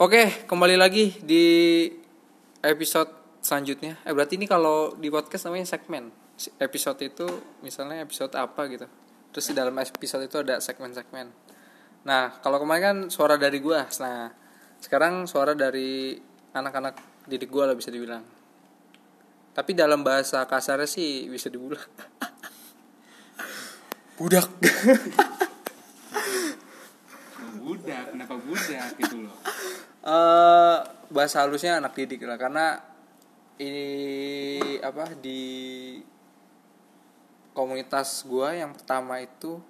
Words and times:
Oke, 0.00 0.48
kembali 0.48 0.80
lagi 0.80 1.12
di 1.20 1.84
episode 2.64 3.36
selanjutnya. 3.44 4.00
Eh 4.08 4.16
berarti 4.16 4.40
ini 4.40 4.48
kalau 4.48 4.96
di 4.96 5.12
podcast 5.12 5.44
namanya 5.44 5.76
segmen. 5.76 6.08
Episode 6.56 7.04
itu 7.04 7.28
misalnya 7.60 8.00
episode 8.00 8.32
apa 8.32 8.64
gitu. 8.72 8.88
Terus 9.28 9.52
di 9.52 9.54
dalam 9.60 9.76
episode 9.76 10.24
itu 10.24 10.40
ada 10.40 10.56
segmen-segmen. 10.56 11.28
Nah, 12.08 12.32
kalau 12.40 12.64
kemarin 12.64 12.80
kan 12.80 12.96
suara 13.12 13.36
dari 13.36 13.60
gua. 13.60 13.84
Nah, 14.00 14.32
sekarang 14.80 15.28
suara 15.28 15.52
dari 15.52 16.16
anak-anak 16.56 17.28
didik 17.28 17.52
gua 17.52 17.68
lah 17.68 17.76
bisa 17.76 17.92
dibilang. 17.92 18.24
Tapi 19.52 19.76
dalam 19.76 20.00
bahasa 20.00 20.48
kasarnya 20.48 20.88
sih 20.88 21.28
bisa 21.28 21.52
dibilang 21.52 21.76
budak. 24.16 24.48
budak 27.70 28.04
kenapa 28.10 28.34
budak 28.34 28.90
gitu 28.98 29.16
loh. 29.22 29.34
Eh 30.02 30.78
bahasa 31.14 31.46
halusnya 31.46 31.78
anak 31.78 31.94
didik 31.94 32.26
lah 32.26 32.34
karena 32.34 32.82
ini 33.62 34.80
apa 34.82 35.14
di 35.14 35.42
komunitas 37.54 38.26
gua 38.26 38.58
yang 38.58 38.74
pertama 38.74 39.22
itu 39.22 39.62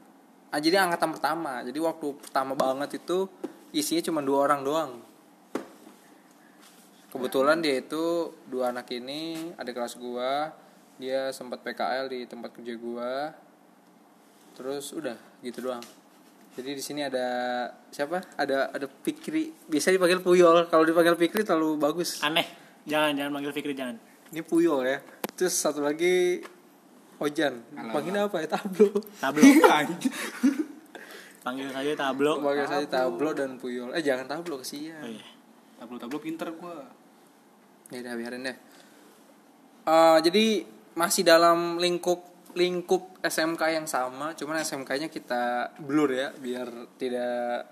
ah, 0.49 0.57
jadi 0.57 0.81
angkatan 0.89 1.13
pertama. 1.13 1.61
Jadi 1.61 1.77
waktu 1.77 2.07
pertama 2.17 2.57
banget 2.57 2.97
itu 2.97 3.29
isinya 3.77 4.01
cuma 4.09 4.21
dua 4.25 4.49
orang 4.49 4.61
doang. 4.65 4.93
Kebetulan 7.13 7.61
dia 7.61 7.85
itu 7.85 8.33
dua 8.49 8.73
anak 8.73 8.89
ini 8.97 9.53
ada 9.61 9.69
kelas 9.77 10.01
gua 10.01 10.57
dia 10.97 11.33
sempat 11.37 11.61
PKL 11.61 12.09
di 12.09 12.25
tempat 12.25 12.57
kerja 12.57 12.75
gua. 12.81 13.37
Terus 14.57 14.89
udah 14.97 15.17
gitu 15.45 15.69
doang 15.69 16.00
jadi 16.61 16.77
di 16.77 16.85
sini 16.85 17.01
ada 17.01 17.27
siapa? 17.89 18.21
Ada 18.37 18.77
ada 18.77 18.87
Fikri. 18.87 19.49
Biasa 19.67 19.97
dipanggil 19.97 20.21
Puyol. 20.21 20.69
Kalau 20.69 20.85
dipanggil 20.85 21.17
Fikri 21.17 21.43
terlalu 21.43 21.81
bagus. 21.81 22.21
Aneh. 22.21 22.45
Jangan 22.85 23.17
jangan 23.17 23.33
manggil 23.33 23.53
Fikri 23.57 23.73
jangan. 23.73 23.97
Ini 24.31 24.45
Puyol 24.45 24.85
ya. 24.85 24.99
Terus 25.35 25.57
satu 25.57 25.81
lagi 25.81 26.45
Ojan. 27.21 27.65
Panggilnya 27.73 28.29
apa 28.29 28.45
ya? 28.45 28.49
Tablo. 28.53 29.01
Tablo. 29.19 29.41
Panggil 31.45 31.73
saja 31.73 31.93
tablo. 31.97 32.33
Panggil 32.45 32.67
saja 32.69 32.87
Tablo. 32.87 33.33
Dan 33.33 33.57
Puyol. 33.57 33.97
Eh 33.97 34.05
jangan 34.05 34.29
Tablo 34.29 34.61
kesian. 34.61 35.01
Oh, 35.01 35.09
iya. 35.09 35.27
tablo 35.81 35.97
tablo 35.97 36.21
pinter 36.21 36.53
gua. 36.53 36.85
Ya 37.89 38.05
udah 38.05 38.15
biarin 38.15 38.45
deh. 38.45 38.57
Eh, 39.89 40.19
jadi 40.23 40.47
masih 40.95 41.27
dalam 41.27 41.81
lingkup 41.81 42.30
lingkup 42.57 43.21
SMK 43.23 43.63
yang 43.77 43.87
sama 43.87 44.33
cuman 44.35 44.63
SMK-nya 44.63 45.09
kita 45.11 45.75
blur 45.79 46.11
ya 46.11 46.29
biar 46.35 46.69
tidak 46.97 47.67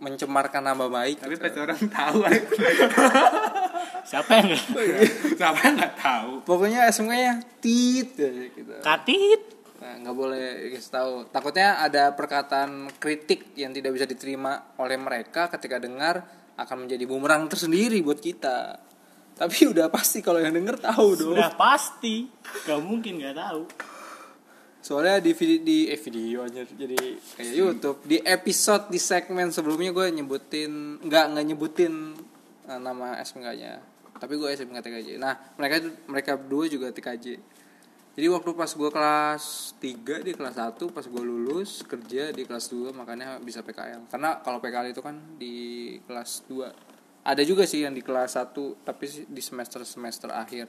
mencemarkan 0.00 0.64
nama 0.64 0.88
baik 0.88 1.20
tapi 1.20 1.36
gitu. 1.36 1.44
pasti 1.44 1.58
orang 1.60 1.80
tahu 1.92 2.18
siapa 4.10 4.30
yang 4.40 4.46
nggak 4.48 4.64
siapa 5.36 5.58
yang 5.60 5.74
nggak 5.76 5.96
tahu 6.00 6.32
pokoknya 6.48 6.88
SMK-nya 6.88 7.34
tit 7.60 8.08
ya, 8.16 8.30
gitu. 8.48 8.74
katit 8.80 9.60
Nah, 9.80 9.96
nggak 9.96 10.12
boleh 10.12 10.76
guys 10.76 10.92
tahu. 10.92 11.24
Takutnya 11.32 11.80
ada 11.80 12.12
perkataan 12.12 12.92
kritik 13.00 13.56
yang 13.56 13.72
tidak 13.72 13.96
bisa 13.96 14.04
diterima 14.04 14.76
oleh 14.76 15.00
mereka 15.00 15.48
ketika 15.48 15.80
dengar 15.80 16.20
akan 16.60 16.84
menjadi 16.84 17.08
bumerang 17.08 17.48
tersendiri 17.48 18.04
buat 18.04 18.20
kita. 18.20 18.76
Tapi 19.40 19.72
udah 19.72 19.88
pasti 19.88 20.20
kalau 20.20 20.36
yang 20.36 20.52
denger 20.52 20.76
tahu 20.76 21.16
dong. 21.16 21.32
udah 21.32 21.56
pasti 21.56 22.28
gak 22.68 22.76
mungkin 22.84 23.24
nggak 23.24 23.36
tahu 23.40 23.62
Soalnya 24.80 25.20
di 25.20 25.36
video, 25.36 25.60
di 25.60 25.78
eh, 25.92 26.40
aja 26.40 26.62
jadi 26.64 26.96
kayak 27.36 27.52
YouTube. 27.52 28.00
Di 28.08 28.16
episode 28.24 28.88
di 28.88 28.96
segmen 28.96 29.52
sebelumnya 29.52 29.92
gue 29.92 30.08
nyebutin 30.08 31.04
nggak 31.04 31.24
nggak 31.36 31.44
nyebutin 31.52 32.16
eh, 32.64 32.80
nama 32.80 33.20
SMK-nya. 33.20 33.76
Tapi 34.16 34.40
gue 34.40 34.48
SMK 34.48 34.80
TKJ. 34.80 35.08
Nah, 35.20 35.36
mereka 35.60 35.84
mereka 36.08 36.30
berdua 36.40 36.64
juga 36.72 36.88
TKJ. 36.88 37.36
Jadi 38.10 38.26
waktu 38.26 38.50
pas 38.56 38.72
gue 38.72 38.90
kelas 38.90 39.44
3 39.78 40.26
di 40.26 40.32
kelas 40.34 40.56
1 40.58 40.76
pas 40.90 41.04
gue 41.06 41.22
lulus 41.22 41.86
kerja 41.86 42.34
di 42.34 42.42
kelas 42.42 42.72
2 42.72 42.96
makanya 42.96 43.36
bisa 43.38 43.60
PKL. 43.60 44.08
Karena 44.08 44.40
kalau 44.40 44.64
PKL 44.64 44.96
itu 44.96 45.04
kan 45.04 45.16
di 45.36 45.54
kelas 46.08 46.48
2. 46.48 47.20
Ada 47.20 47.44
juga 47.44 47.68
sih 47.68 47.84
yang 47.84 47.92
di 47.92 48.00
kelas 48.00 48.40
1 48.40 48.56
tapi 48.80 49.28
di 49.28 49.42
semester-semester 49.44 50.32
akhir. 50.32 50.66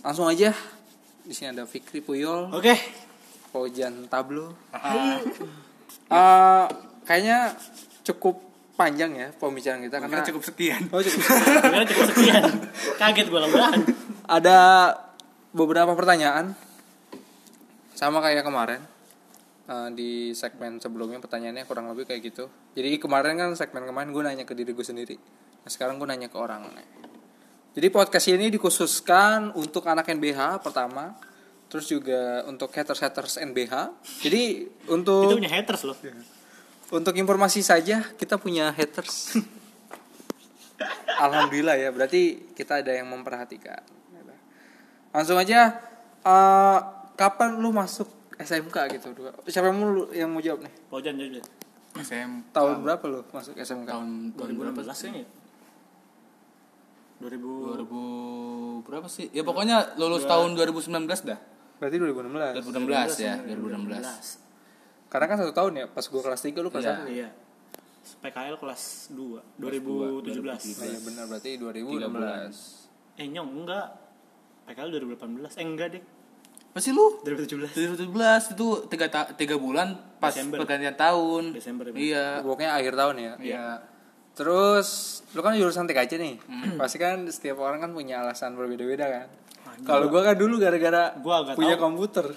Langsung 0.00 0.26
aja. 0.32 0.79
Di 1.24 1.34
sini 1.36 1.52
ada 1.52 1.64
Fikri 1.68 2.00
Puyol, 2.00 2.50
oke. 2.50 2.74
Ojan 3.54 4.06
Tablo. 4.06 4.54
Eh, 6.10 6.66
kayaknya 7.06 7.54
cukup 8.02 8.42
panjang 8.74 9.12
ya 9.12 9.28
pembicaraan 9.36 9.84
kita 9.84 10.00
karena 10.00 10.10
karena 10.10 10.28
cukup 10.32 10.42
sekian. 10.42 10.82
Oh, 10.90 10.98
cukup. 10.98 11.22
Gimana 11.62 11.84
cukup 11.86 12.06
sekian. 12.14 12.42
Kaget 12.98 13.26
gue 13.28 13.40
lembaran 13.40 13.80
ada 14.30 14.58
beberapa 15.50 15.92
pertanyaan. 15.98 16.54
Sama 17.98 18.22
kayak 18.22 18.46
kemarin. 18.46 18.80
Eh, 19.70 19.88
di 19.94 20.10
segmen 20.34 20.82
sebelumnya 20.82 21.22
pertanyaannya 21.22 21.66
kurang 21.66 21.90
lebih 21.90 22.10
kayak 22.10 22.26
gitu. 22.26 22.50
Jadi 22.74 22.98
kemarin 22.98 23.38
kan 23.38 23.50
segmen 23.58 23.86
kemarin 23.86 24.10
gue 24.14 24.22
nanya 24.22 24.44
ke 24.46 24.54
diri 24.54 24.74
gue 24.74 24.86
sendiri. 24.86 25.14
Nah 25.62 25.70
sekarang 25.70 25.98
gue 25.98 26.06
nanya 26.06 26.26
ke 26.26 26.38
orang 26.38 26.66
jadi 27.70 27.86
podcast 27.90 28.26
ini 28.30 28.50
dikhususkan 28.50 29.54
untuk 29.54 29.86
anak 29.86 30.10
NBH 30.10 30.58
pertama 30.62 31.14
terus 31.70 31.86
juga 31.86 32.42
untuk 32.50 32.74
haters 32.74 32.98
haters 32.98 33.38
NBH 33.38 33.94
jadi 34.26 34.66
itu 34.66 34.90
untuk 34.90 35.38
punya 35.38 35.52
haters 35.54 35.82
loh. 35.86 35.96
Untuk 36.90 37.14
informasi 37.14 37.62
saja 37.62 38.02
kita 38.18 38.34
punya 38.34 38.74
haters. 38.74 39.38
Alhamdulillah 41.24 41.78
ya 41.78 41.94
berarti 41.94 42.50
kita 42.58 42.82
ada 42.82 42.90
yang 42.90 43.06
memperhatikan. 43.06 43.78
Langsung 45.14 45.38
aja 45.38 45.78
eh, 46.26 46.78
kapan 47.14 47.62
lu 47.62 47.70
masuk 47.70 48.10
SMK 48.34 48.98
gitu? 48.98 49.14
Siapa 49.46 49.70
yang 49.70 49.78
mau 49.78 49.90
yang 50.10 50.28
mau 50.34 50.42
jawab 50.42 50.66
nih? 50.66 50.74
Pojan 50.90 51.14
jadi 51.14 51.38
SM 51.94 52.50
tahun 52.50 52.82
berapa 52.82 53.04
lu 53.06 53.22
masuk 53.30 53.54
SMK 53.54 53.86
tahun 53.86 54.34
2016 54.34 54.82
2016 54.90 55.10
ini 55.14 55.22
2000 57.20 57.86
2000 57.86 58.82
berapa 58.82 59.06
sih 59.06 59.28
ya 59.30 59.42
pokoknya 59.42 59.94
lulus 59.96 60.24
tahun 60.24 60.56
2019 60.56 60.90
dah 61.22 61.38
berarti 61.76 61.96
2016 61.96 62.64
2016 62.64 63.20
ya 63.20 63.34
2016 63.38 65.08
karena 65.08 65.26
kan 65.26 65.36
satu 65.38 65.52
tahun 65.52 65.72
ya 65.74 65.86
pas 65.86 66.04
gua 66.04 66.22
kelas 66.22 66.40
3 66.42 66.56
lu 66.56 66.68
kelas 66.68 66.84
Iya. 66.84 66.96
1 66.98 67.12
iya 67.12 67.28
PKL 68.20 68.56
kelas 68.56 68.82
2 69.12 69.60
Kelas 69.60 69.80
2017 70.26 70.40
nah 70.74 70.86
iya 70.86 71.00
benar 71.00 71.24
berarti 71.26 71.50
2016 71.56 72.10
eh 73.16 73.26
nyong 73.28 73.50
enggak 73.58 73.86
PKL 74.66 74.88
2018 74.98 75.20
eh 75.52 75.66
enggak 75.66 75.88
deh 75.92 76.02
pasti 76.70 76.90
lu 76.90 77.18
2017 77.20 78.06
2017 78.06 78.54
itu 78.54 78.66
tiga, 78.86 79.06
ta- 79.10 79.34
tiga 79.34 79.58
bulan 79.58 79.90
pas 80.16 80.30
Desember. 80.30 80.62
pergantian 80.62 80.94
tahun 80.94 81.50
Desember 81.50 81.84
ya. 81.84 81.94
iya 81.96 82.24
pokoknya 82.40 82.72
akhir 82.72 82.94
tahun 82.94 83.16
ya 83.18 83.32
iya 83.42 83.64
Terus 84.40 84.88
lu 85.30 85.40
kan 85.40 85.52
jurusan 85.52 85.84
TKJ 85.84 86.12
nih. 86.16 86.34
Pasti 86.80 86.96
kan 86.96 87.20
setiap 87.26 87.60
orang 87.60 87.78
kan 87.78 87.92
punya 87.92 88.20
alasan 88.20 88.56
berbeda-beda 88.56 89.04
kan. 89.04 89.26
Kalau 89.80 90.08
gua 90.08 90.24
kan 90.24 90.34
dulu 90.34 90.56
gara-gara 90.56 91.12
Gua 91.16 91.44
agak 91.44 91.54
punya 91.54 91.76
tahu. 91.76 91.84
komputer. 91.86 92.24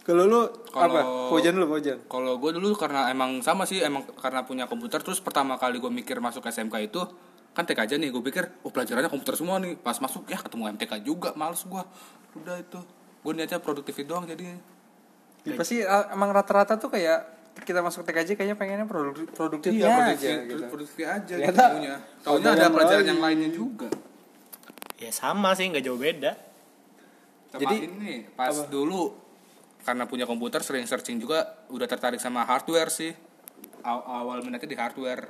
Kalau 0.00 0.26
lu 0.26 0.40
Kalau- 0.66 0.90
apa? 0.90 1.00
Pojan 1.30 1.54
lu 1.54 1.66
pojan. 1.66 2.02
Kalau 2.04 2.34
gue 2.36 2.50
dulu 2.50 2.74
karena 2.74 3.06
emang 3.08 3.38
sama 3.40 3.62
sih 3.62 3.78
emang 3.78 4.02
karena 4.16 4.42
punya 4.42 4.66
komputer 4.66 4.98
terus 4.98 5.20
pertama 5.20 5.54
kali 5.54 5.78
gue 5.78 5.86
mikir 5.86 6.18
masuk 6.18 6.42
SMK 6.42 6.74
itu 6.82 6.98
kan 7.50 7.62
TK 7.62 7.78
aja 7.80 7.94
nih 7.94 8.08
gue 8.08 8.18
pikir 8.20 8.46
oh 8.60 8.70
pelajarannya 8.70 9.06
komputer 9.06 9.34
semua 9.36 9.58
nih 9.58 9.76
pas 9.76 9.94
masuk 9.96 10.26
ya 10.26 10.38
ketemu 10.38 10.70
MTK 10.72 10.92
juga 11.00 11.30
males 11.34 11.60
gue 11.60 11.82
udah 12.34 12.56
itu 12.56 12.80
gue 13.20 13.32
niatnya 13.32 13.58
produktif 13.58 13.98
doang 14.02 14.24
jadi 14.24 14.58
Ya, 15.40 15.56
pasti 15.56 15.80
emang 15.84 16.30
rata-rata 16.30 16.76
tuh 16.76 16.90
kayak 16.90 17.39
kita 17.58 17.80
masuk 17.82 18.06
TKJ 18.06 18.38
kayaknya 18.38 18.56
pengennya 18.56 18.86
produktif 18.86 19.26
produktifnya 19.34 19.86
iya 19.86 19.94
aja 19.94 20.02
produktif, 20.06 20.34
gitu. 20.46 20.62
produktif 20.70 21.04
aja 21.06 21.34
Ternyata 21.36 21.62
taunya 21.66 21.94
taunya 22.22 22.48
ada 22.54 22.66
pelajaran 22.70 23.06
yang 23.06 23.20
lainnya 23.20 23.50
juga. 23.50 23.88
Ya 25.00 25.10
sama 25.10 25.56
sih 25.56 25.66
nggak 25.68 25.84
jauh 25.84 26.00
beda. 26.00 26.32
Jadi 27.50 27.64
Jadi, 27.66 27.76
ini 27.90 28.12
pas 28.32 28.54
dulu 28.70 29.10
karena 29.82 30.04
punya 30.06 30.28
komputer 30.28 30.62
sering 30.62 30.86
searching 30.86 31.18
juga 31.18 31.66
udah 31.72 31.88
tertarik 31.88 32.20
sama 32.22 32.46
hardware 32.46 32.92
sih. 32.92 33.10
Aw- 33.82 34.06
awal 34.06 34.44
minatnya 34.44 34.68
di 34.70 34.78
hardware. 34.78 35.24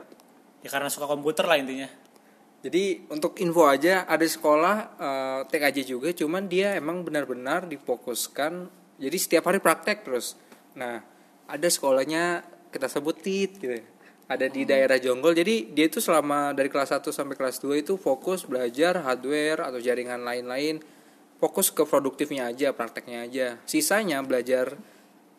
Ya 0.60 0.68
karena 0.68 0.92
suka 0.92 1.08
komputer 1.08 1.48
lah 1.48 1.56
intinya. 1.56 1.88
Jadi 2.60 3.08
untuk 3.08 3.40
info 3.40 3.64
aja 3.64 4.04
ada 4.04 4.26
sekolah 4.26 4.76
eh, 5.00 5.40
TKJ 5.48 5.78
juga 5.88 6.12
cuman 6.12 6.44
dia 6.44 6.76
emang 6.76 7.00
benar-benar 7.00 7.64
difokuskan 7.64 8.68
jadi 9.00 9.16
setiap 9.16 9.48
hari 9.48 9.64
praktek 9.64 10.04
terus. 10.04 10.36
Nah, 10.76 11.00
ada 11.50 11.68
sekolahnya 11.68 12.46
kita 12.70 12.86
sebut 12.86 13.18
TIT 13.18 13.50
gitu. 13.58 13.74
ya. 13.78 13.84
Ada 14.30 14.46
di 14.46 14.62
daerah 14.62 14.94
Jonggol. 15.02 15.34
Jadi 15.34 15.74
dia 15.74 15.90
itu 15.90 15.98
selama 15.98 16.54
dari 16.54 16.70
kelas 16.70 16.94
1 16.94 17.10
sampai 17.10 17.34
kelas 17.34 17.58
2 17.58 17.82
itu 17.82 17.98
fokus 17.98 18.46
belajar 18.46 19.02
hardware 19.02 19.66
atau 19.66 19.82
jaringan 19.82 20.22
lain-lain. 20.22 20.78
Fokus 21.42 21.74
ke 21.74 21.82
produktifnya 21.82 22.46
aja, 22.46 22.70
prakteknya 22.70 23.26
aja. 23.26 23.58
Sisanya 23.66 24.22
belajar 24.22 24.78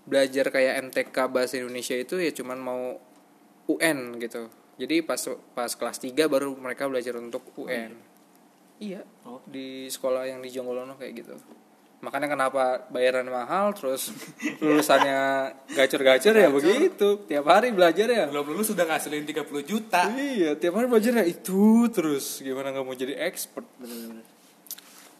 belajar 0.03 0.51
kayak 0.51 0.91
MTK 0.91 1.15
bahasa 1.31 1.55
Indonesia 1.61 1.93
itu 1.95 2.17
ya 2.17 2.33
cuman 2.33 2.57
mau 2.57 2.97
UN 3.69 4.17
gitu 4.17 4.49
Jadi 4.81 5.05
pas 5.05 5.21
pas 5.53 5.71
kelas 5.71 6.01
3 6.01 6.11
baru 6.27 6.51
mereka 6.57 6.89
belajar 6.91 7.15
untuk 7.15 7.47
UN. 7.55 7.95
Iya. 8.81 9.05
Oh. 9.23 9.39
Di 9.45 9.87
sekolah 9.87 10.25
yang 10.25 10.41
di 10.41 10.49
Jonggolono 10.49 10.97
kayak 10.97 11.13
gitu. 11.21 11.37
Makanya 12.01 12.33
kenapa 12.33 12.89
bayaran 12.89 13.29
mahal 13.29 13.77
terus 13.77 14.09
lulusannya 14.57 15.53
gacor-gacor 15.77 16.33
ya 16.33 16.49
begitu. 16.49 17.29
Tiap 17.29 17.45
hari 17.45 17.69
belajar 17.69 18.09
ya. 18.09 18.25
belum 18.25 18.57
lulus 18.57 18.73
sudah 18.73 18.89
ngasilin 18.89 19.21
30 19.21 19.45
juta 19.69 20.09
Iya, 20.09 20.57
tiap 20.57 20.81
hari 20.81 20.89
belajar 20.89 21.21
ya 21.21 21.25
itu 21.29 21.85
terus. 21.93 22.41
Gimana 22.41 22.73
nggak 22.73 22.85
mau 22.85 22.97
jadi 22.97 23.13
expert? 23.21 23.69
Bener-bener. 23.77 24.25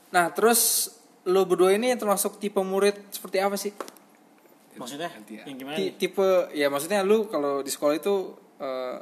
Nah, 0.09 0.33
terus 0.33 0.91
lo 1.29 1.45
berdua 1.45 1.77
ini 1.77 1.93
termasuk 1.93 2.41
tipe 2.41 2.57
murid 2.65 2.97
seperti 3.13 3.37
apa 3.37 3.53
sih? 3.61 3.71
Maksudnya 4.73 5.13
ya. 5.29 5.45
yang 5.45 5.57
gimana? 5.61 5.77
Nih? 5.77 5.93
tipe 6.01 6.49
ya 6.57 6.67
maksudnya 6.73 7.05
lu 7.05 7.29
kalau 7.29 7.61
di 7.61 7.69
sekolah 7.69 7.93
itu 7.93 8.33
eh, 8.57 8.97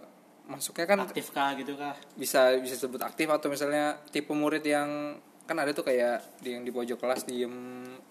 masuknya 0.50 0.86
kan 0.90 1.00
Aktif 1.06 1.30
kah 1.30 1.54
gitu 1.56 1.78
kah? 1.78 1.94
bisa 2.18 2.58
bisa 2.58 2.74
disebut 2.76 3.06
aktif 3.06 3.30
atau 3.30 3.54
misalnya 3.54 4.02
tipe 4.10 4.34
murid 4.34 4.66
yang 4.66 5.16
kan 5.50 5.58
ada 5.58 5.72
tuh 5.72 5.82
kayak 5.82 6.22
di 6.38 6.54
yang 6.54 6.62
di 6.62 6.70
pojok 6.70 6.96
kelas 6.96 7.26
diem 7.26 7.50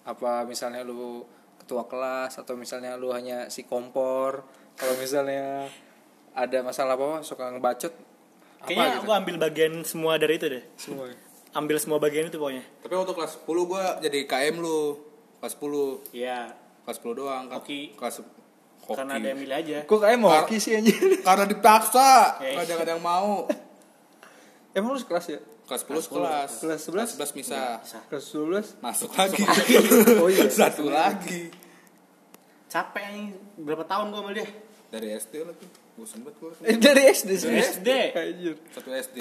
apa 0.03 0.43
misalnya 0.43 0.83
lu 0.83 1.23
ketua 1.57 1.85
kelas 1.85 2.35
atau 2.35 2.53
misalnya 2.53 2.93
lu 2.93 3.09
hanya 3.09 3.47
si 3.47 3.63
kompor 3.63 4.43
kalau 4.75 4.93
misalnya 4.95 5.71
ada 6.31 6.59
masalah 6.59 6.93
apa 6.93 7.21
suka 7.21 7.47
ngebacot 7.49 7.93
apa 8.59 8.67
Kayaknya 8.67 8.91
gitu 8.93 9.05
gua 9.05 9.15
ambil 9.17 9.35
bagian 9.39 9.73
semua 9.83 10.13
dari 10.15 10.35
itu 10.35 10.47
deh. 10.49 10.63
semua 10.75 11.07
Ambil 11.49 11.79
semua 11.79 11.97
bagian 11.97 12.27
itu 12.27 12.35
pokoknya. 12.35 12.61
tapi 12.79 12.93
waktu 12.93 13.13
kelas 13.13 13.31
10 13.39 13.47
gua 13.65 13.83
jadi 13.97 14.19
KM 14.23 14.55
lu 14.57 14.99
kelas 15.39 15.55
10 15.55 16.11
Iya. 16.11 16.51
kelas 16.83 16.97
10 16.99 17.15
doang 17.15 17.43
kan 17.47 17.57
Hoki. 17.57 17.95
kelas 17.95 18.19
hoki 18.81 18.97
Karena 18.97 19.15
ada 19.15 19.27
yang 19.27 19.39
milih 19.39 19.55
aja. 19.55 19.77
kok 19.81 19.97
kayak 19.97 20.17
mau 20.17 20.29
hoki 20.35 20.57
sih 20.57 20.75
anjir 20.75 20.99
karena 21.21 21.45
dipaksa 21.45 22.35
Eh. 22.39 22.53
kadang-kadang 22.53 22.99
mau 22.99 23.47
emang 24.71 24.89
lu 24.91 24.99
sekelas 24.99 25.25
ya 25.29 25.39
kelas 25.69 25.85
10 25.85 26.09
kelas 26.09 26.51
Kelas 26.65 26.81
11? 26.89 27.21
11 27.21 27.37
bisa 27.37 27.59
kelas 28.09 28.25
12 28.33 28.81
masuk 28.81 29.13
lagi 29.13 29.45
Oh 30.21 30.25
iya. 30.25 30.49
satu 30.65 30.89
lagi 30.89 31.53
Capek 32.69 33.05
nih. 33.17 33.25
Berapa 33.65 33.81
tahun 33.81 34.13
gua 34.13 34.21
sama 34.21 34.31
dia? 34.37 34.45
dari 34.89 35.13
SD 35.13 35.33
lah 35.45 35.53
tuh 35.53 35.69
gue 35.69 36.07
sempet 36.07 36.33
gue 36.41 36.49
eh, 36.65 36.77
dari 36.81 37.01
SD 37.13 37.29
sih 37.37 37.49
SD. 37.53 37.89
Anjir. 38.17 38.55
satu 38.73 38.89
SD. 38.89 39.17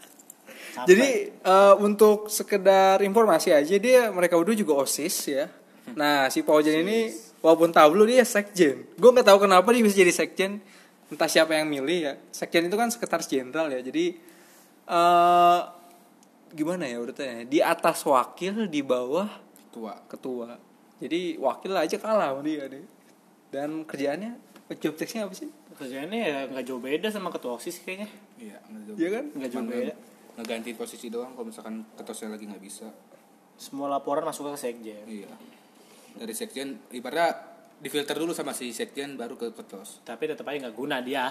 Jadi 0.88 1.08
eh, 1.28 1.74
untuk 1.76 2.32
sekedar 2.32 3.04
informasi 3.04 3.52
aja 3.52 3.76
dia 3.76 4.08
mereka 4.08 4.40
berdua 4.40 4.56
juga 4.56 4.80
osis 4.80 5.28
ya. 5.28 5.44
Nah 5.92 6.32
si 6.32 6.40
Paujan 6.40 6.86
ini 6.86 7.12
walaupun 7.44 7.68
tahu 7.68 8.00
lu 8.00 8.04
dia 8.08 8.24
sekjen. 8.24 8.88
Gue 8.96 9.10
nggak 9.12 9.28
tahu 9.28 9.44
kenapa 9.44 9.68
dia 9.76 9.84
bisa 9.84 10.00
jadi 10.00 10.12
sekjen. 10.14 10.62
Entah 11.08 11.28
siapa 11.28 11.56
yang 11.56 11.68
milih 11.68 11.98
ya. 11.98 12.12
Sekjen 12.32 12.68
itu 12.68 12.76
kan 12.78 12.88
sekretaris 12.88 13.28
jenderal 13.28 13.68
ya. 13.68 13.80
Jadi 13.84 14.16
eh 14.88 15.60
gimana 16.50 16.88
ya 16.88 16.96
urutannya? 16.98 17.44
Di 17.44 17.60
atas 17.60 18.00
wakil, 18.02 18.66
di 18.66 18.80
bawah 18.80 19.28
tua 19.68 20.00
ketua. 20.08 20.56
Jadi 20.98 21.36
wakil 21.36 21.72
aja 21.72 21.96
kalah 21.96 22.32
sama 22.32 22.40
dia 22.42 22.64
nih. 22.66 22.84
Dan 23.48 23.84
kerjaannya 23.84 24.32
job 24.76 24.96
desk-nya 24.96 25.24
apa 25.24 25.36
sih? 25.36 25.48
kerjaannya 25.78 26.18
ya 26.18 26.38
nggak 26.50 26.64
jauh 26.66 26.82
beda 26.82 27.06
sama 27.06 27.30
ketua 27.30 27.54
osis 27.54 27.78
kayaknya. 27.86 28.10
iya 28.36 28.58
Iya 28.98 29.08
kan? 29.14 29.24
Nggak 29.30 29.50
jauh 29.52 29.62
beda. 29.64 29.94
ngegantiin 30.34 30.74
posisi 30.74 31.06
doang 31.06 31.34
kalau 31.34 31.46
misalkan 31.46 31.86
ketosnya 31.94 32.30
lagi 32.30 32.46
nggak 32.46 32.62
bisa 32.62 32.86
Semua 33.54 33.86
laporan 33.86 34.22
masuk 34.22 34.50
ke 34.54 34.58
sekjen. 34.58 35.02
iya 35.06 35.30
dari 36.14 36.34
sekjen 36.34 36.78
ibaratnya 36.90 37.46
difilter 37.78 38.14
dulu 38.14 38.34
sama 38.34 38.50
si 38.50 38.70
sekjen 38.70 39.14
baru 39.14 39.34
ke 39.34 39.54
ketos 39.54 40.02
Tapi 40.02 40.26
tetap 40.26 40.46
aja 40.46 40.66
nggak 40.66 40.74
guna 40.74 40.98
dia. 40.98 41.30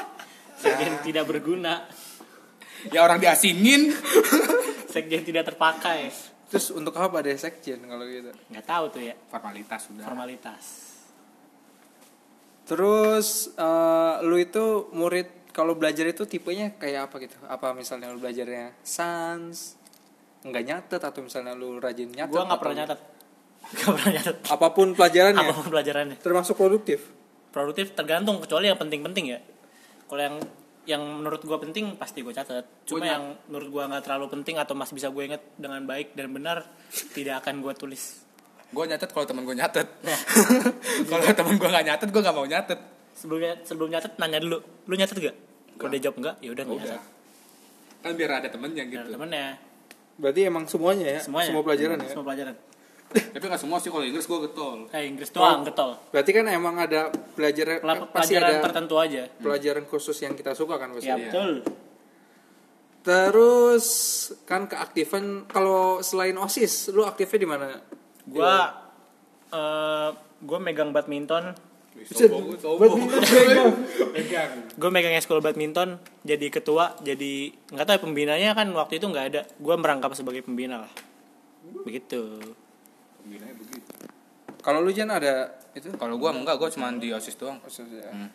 sekjen 0.62 1.04
tidak 1.04 1.28
berguna. 1.28 1.84
Ya 2.90 3.04
orang 3.06 3.22
diasingin 3.22 3.94
Sekjen 4.92 5.24
tidak 5.24 5.48
terpakai. 5.54 6.12
Terus 6.52 6.68
untuk 6.76 6.92
apa 7.00 7.24
ada 7.24 7.32
sekjen 7.32 7.80
kalau 7.88 8.04
gitu? 8.04 8.28
Nggak 8.52 8.66
tahu 8.68 8.84
tuh 8.92 9.02
ya. 9.08 9.16
formalitas 9.32 9.80
sudah 9.88 10.04
Formalitas. 10.04 10.64
Terus 12.68 13.56
eh, 13.56 14.14
lu 14.28 14.36
itu 14.36 14.92
murid 14.92 15.48
kalau 15.56 15.76
belajar 15.76 16.04
itu 16.08 16.28
tipenya 16.28 16.76
kayak 16.76 17.08
apa 17.08 17.24
gitu? 17.24 17.36
Apa 17.48 17.72
misalnya 17.72 18.12
lu 18.12 18.20
belajarnya 18.20 18.76
sans, 18.84 19.80
nggak 20.44 20.64
nyatet 20.64 21.00
atau 21.00 21.20
misalnya 21.24 21.56
lu 21.56 21.80
rajin 21.80 22.12
nyatet? 22.12 22.32
Gua 22.32 22.44
nggak 22.44 22.60
pernah 22.60 22.76
nyatet. 22.84 23.00
Nggak 23.72 23.90
pernah 23.96 24.10
nyatet. 24.12 24.36
Apa 24.52 24.66
pun 24.76 24.88
pelajarannya, 24.92 25.40
Apa 25.48 25.52
pun 25.56 25.66
pelajarannya. 25.72 26.16
termasuk 26.20 26.54
produktif. 26.60 27.00
Produktif 27.48 27.96
tergantung 27.96 28.40
kecuali 28.44 28.68
yang 28.68 28.76
penting-penting 28.76 29.24
ya. 29.28 29.40
Kalau 30.08 30.20
yang 30.20 30.36
yang 30.88 31.02
menurut 31.02 31.42
gua 31.46 31.62
penting 31.62 31.94
pasti 31.94 32.26
gue 32.26 32.34
catat. 32.34 32.66
Cuma 32.86 33.06
yang 33.06 33.38
menurut 33.46 33.68
gua 33.70 33.82
nggak 33.86 34.02
terlalu 34.02 34.26
penting 34.34 34.58
atau 34.58 34.74
masih 34.74 34.98
bisa 34.98 35.08
gue 35.14 35.22
inget 35.30 35.42
dengan 35.54 35.82
baik 35.86 36.18
dan 36.18 36.32
benar 36.34 36.66
tidak 37.14 37.44
akan 37.46 37.62
gue 37.62 37.72
tulis. 37.78 38.22
gue 38.72 38.84
nyatet 38.88 39.12
kalau 39.12 39.28
temen 39.28 39.44
gue 39.44 39.52
nyatet 39.52 39.84
Nah, 40.00 40.16
kalau 41.12 41.20
temen 41.28 41.60
gue 41.60 41.68
nggak 41.68 41.86
nyatet 41.92 42.08
gue 42.08 42.22
nggak 42.24 42.32
mau 42.32 42.48
nyatet 42.48 42.80
sebelumnya 43.12 43.52
sebelum 43.68 43.92
nyatet 43.92 44.16
nanya 44.16 44.40
dulu, 44.40 44.64
lu 44.88 44.94
nyatet 44.96 45.16
gak? 45.20 45.36
Kalau 45.76 45.92
dia 45.92 46.00
jawab 46.08 46.16
enggak, 46.24 46.36
ya 46.40 46.50
udah 46.56 46.64
nyatet. 46.64 47.00
kan 48.00 48.10
biar 48.16 48.30
ada 48.40 48.48
temennya 48.48 48.88
gitu 48.88 49.12
temennya 49.12 49.60
Berarti 50.20 50.40
emang 50.44 50.64
semuanya 50.68 51.06
ya, 51.08 51.20
semuanya. 51.24 51.48
semua 51.52 51.62
pelajaran 51.64 51.96
ya. 51.98 52.08
Semua 52.12 52.26
pelajaran. 52.28 52.54
Tapi 53.12 53.44
nggak 53.44 53.60
semua 53.60 53.78
sih 53.78 53.88
kalau 53.92 54.04
Inggris 54.04 54.24
gue 54.24 54.38
getol 54.48 54.78
Kayak 54.88 55.06
Inggris 55.12 55.30
doang, 55.30 55.60
getol. 55.62 55.90
Berarti 56.10 56.30
kan 56.32 56.44
emang 56.48 56.74
ada 56.80 57.00
pelajaran 57.36 57.78
Pel- 57.80 58.08
pasti 58.10 58.34
Pelajaran 58.36 58.48
ada 58.50 58.64
tertentu 58.64 58.94
aja. 58.98 59.22
pelajaran 59.38 59.84
khusus 59.86 60.16
yang 60.20 60.34
kita 60.34 60.52
suka 60.52 60.80
kan 60.80 60.92
pasti. 60.92 61.08
Ya 61.08 61.16
betul. 61.16 61.64
Terus 63.02 63.86
kan 64.46 64.70
keaktifan 64.70 65.50
kalau 65.50 65.98
selain 66.00 66.38
osis, 66.38 66.94
lu 66.94 67.02
aktifnya 67.02 67.38
di 67.42 67.48
mana? 67.48 67.68
Gua 68.24 68.70
eh 69.52 70.10
gua 70.42 70.58
megang 70.62 70.94
badminton 70.94 71.52
gue 74.72 74.90
megang 74.90 75.12
sekolah 75.20 75.42
badminton 75.44 76.00
jadi 76.24 76.46
ketua 76.48 76.96
jadi 77.04 77.52
nggak 77.68 77.84
tahu 77.84 77.94
ya 77.94 78.00
pembinanya 78.00 78.50
kan 78.56 78.72
waktu 78.72 78.96
itu 78.96 79.06
nggak 79.12 79.26
ada 79.28 79.42
gue 79.44 79.74
merangkap 79.76 80.16
sebagai 80.16 80.40
pembina 80.40 80.88
lah 80.88 80.92
begitu 81.84 82.40
Pembinanya 83.22 83.54
begitu. 83.54 83.90
Kalau 84.60 84.78
lu 84.78 84.90
Jan 84.90 85.10
ada 85.10 85.50
itu? 85.72 85.88
kalau 85.96 86.14
gue 86.16 86.30
enggak 86.30 86.54
gue 86.54 86.68
cuma 86.76 86.92
di 86.92 87.08
osis 87.10 87.34
doang 87.34 87.58
Osis 87.62 87.88
ya. 87.88 88.10
Hmm. 88.10 88.28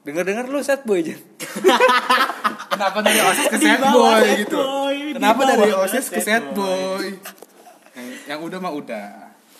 Dengar-dengar 0.00 0.46
lu 0.46 0.60
set 0.60 0.84
boy 0.84 1.00
Jan. 1.00 1.18
kenapa 2.72 2.98
dari 3.02 3.20
osis 3.20 3.46
ke 3.46 3.56
Di 3.58 3.66
bawah 3.76 3.92
boy 3.92 4.28
gitu 4.38 4.58
di 5.04 5.12
kenapa 5.12 5.40
dari 5.44 5.72
osis 5.74 6.06
ke 6.08 6.20
sad 6.20 6.54
boy 6.54 7.04
yang, 7.92 8.06
yang 8.24 8.40
udah 8.40 8.58
mah 8.58 8.72
udah 8.72 9.06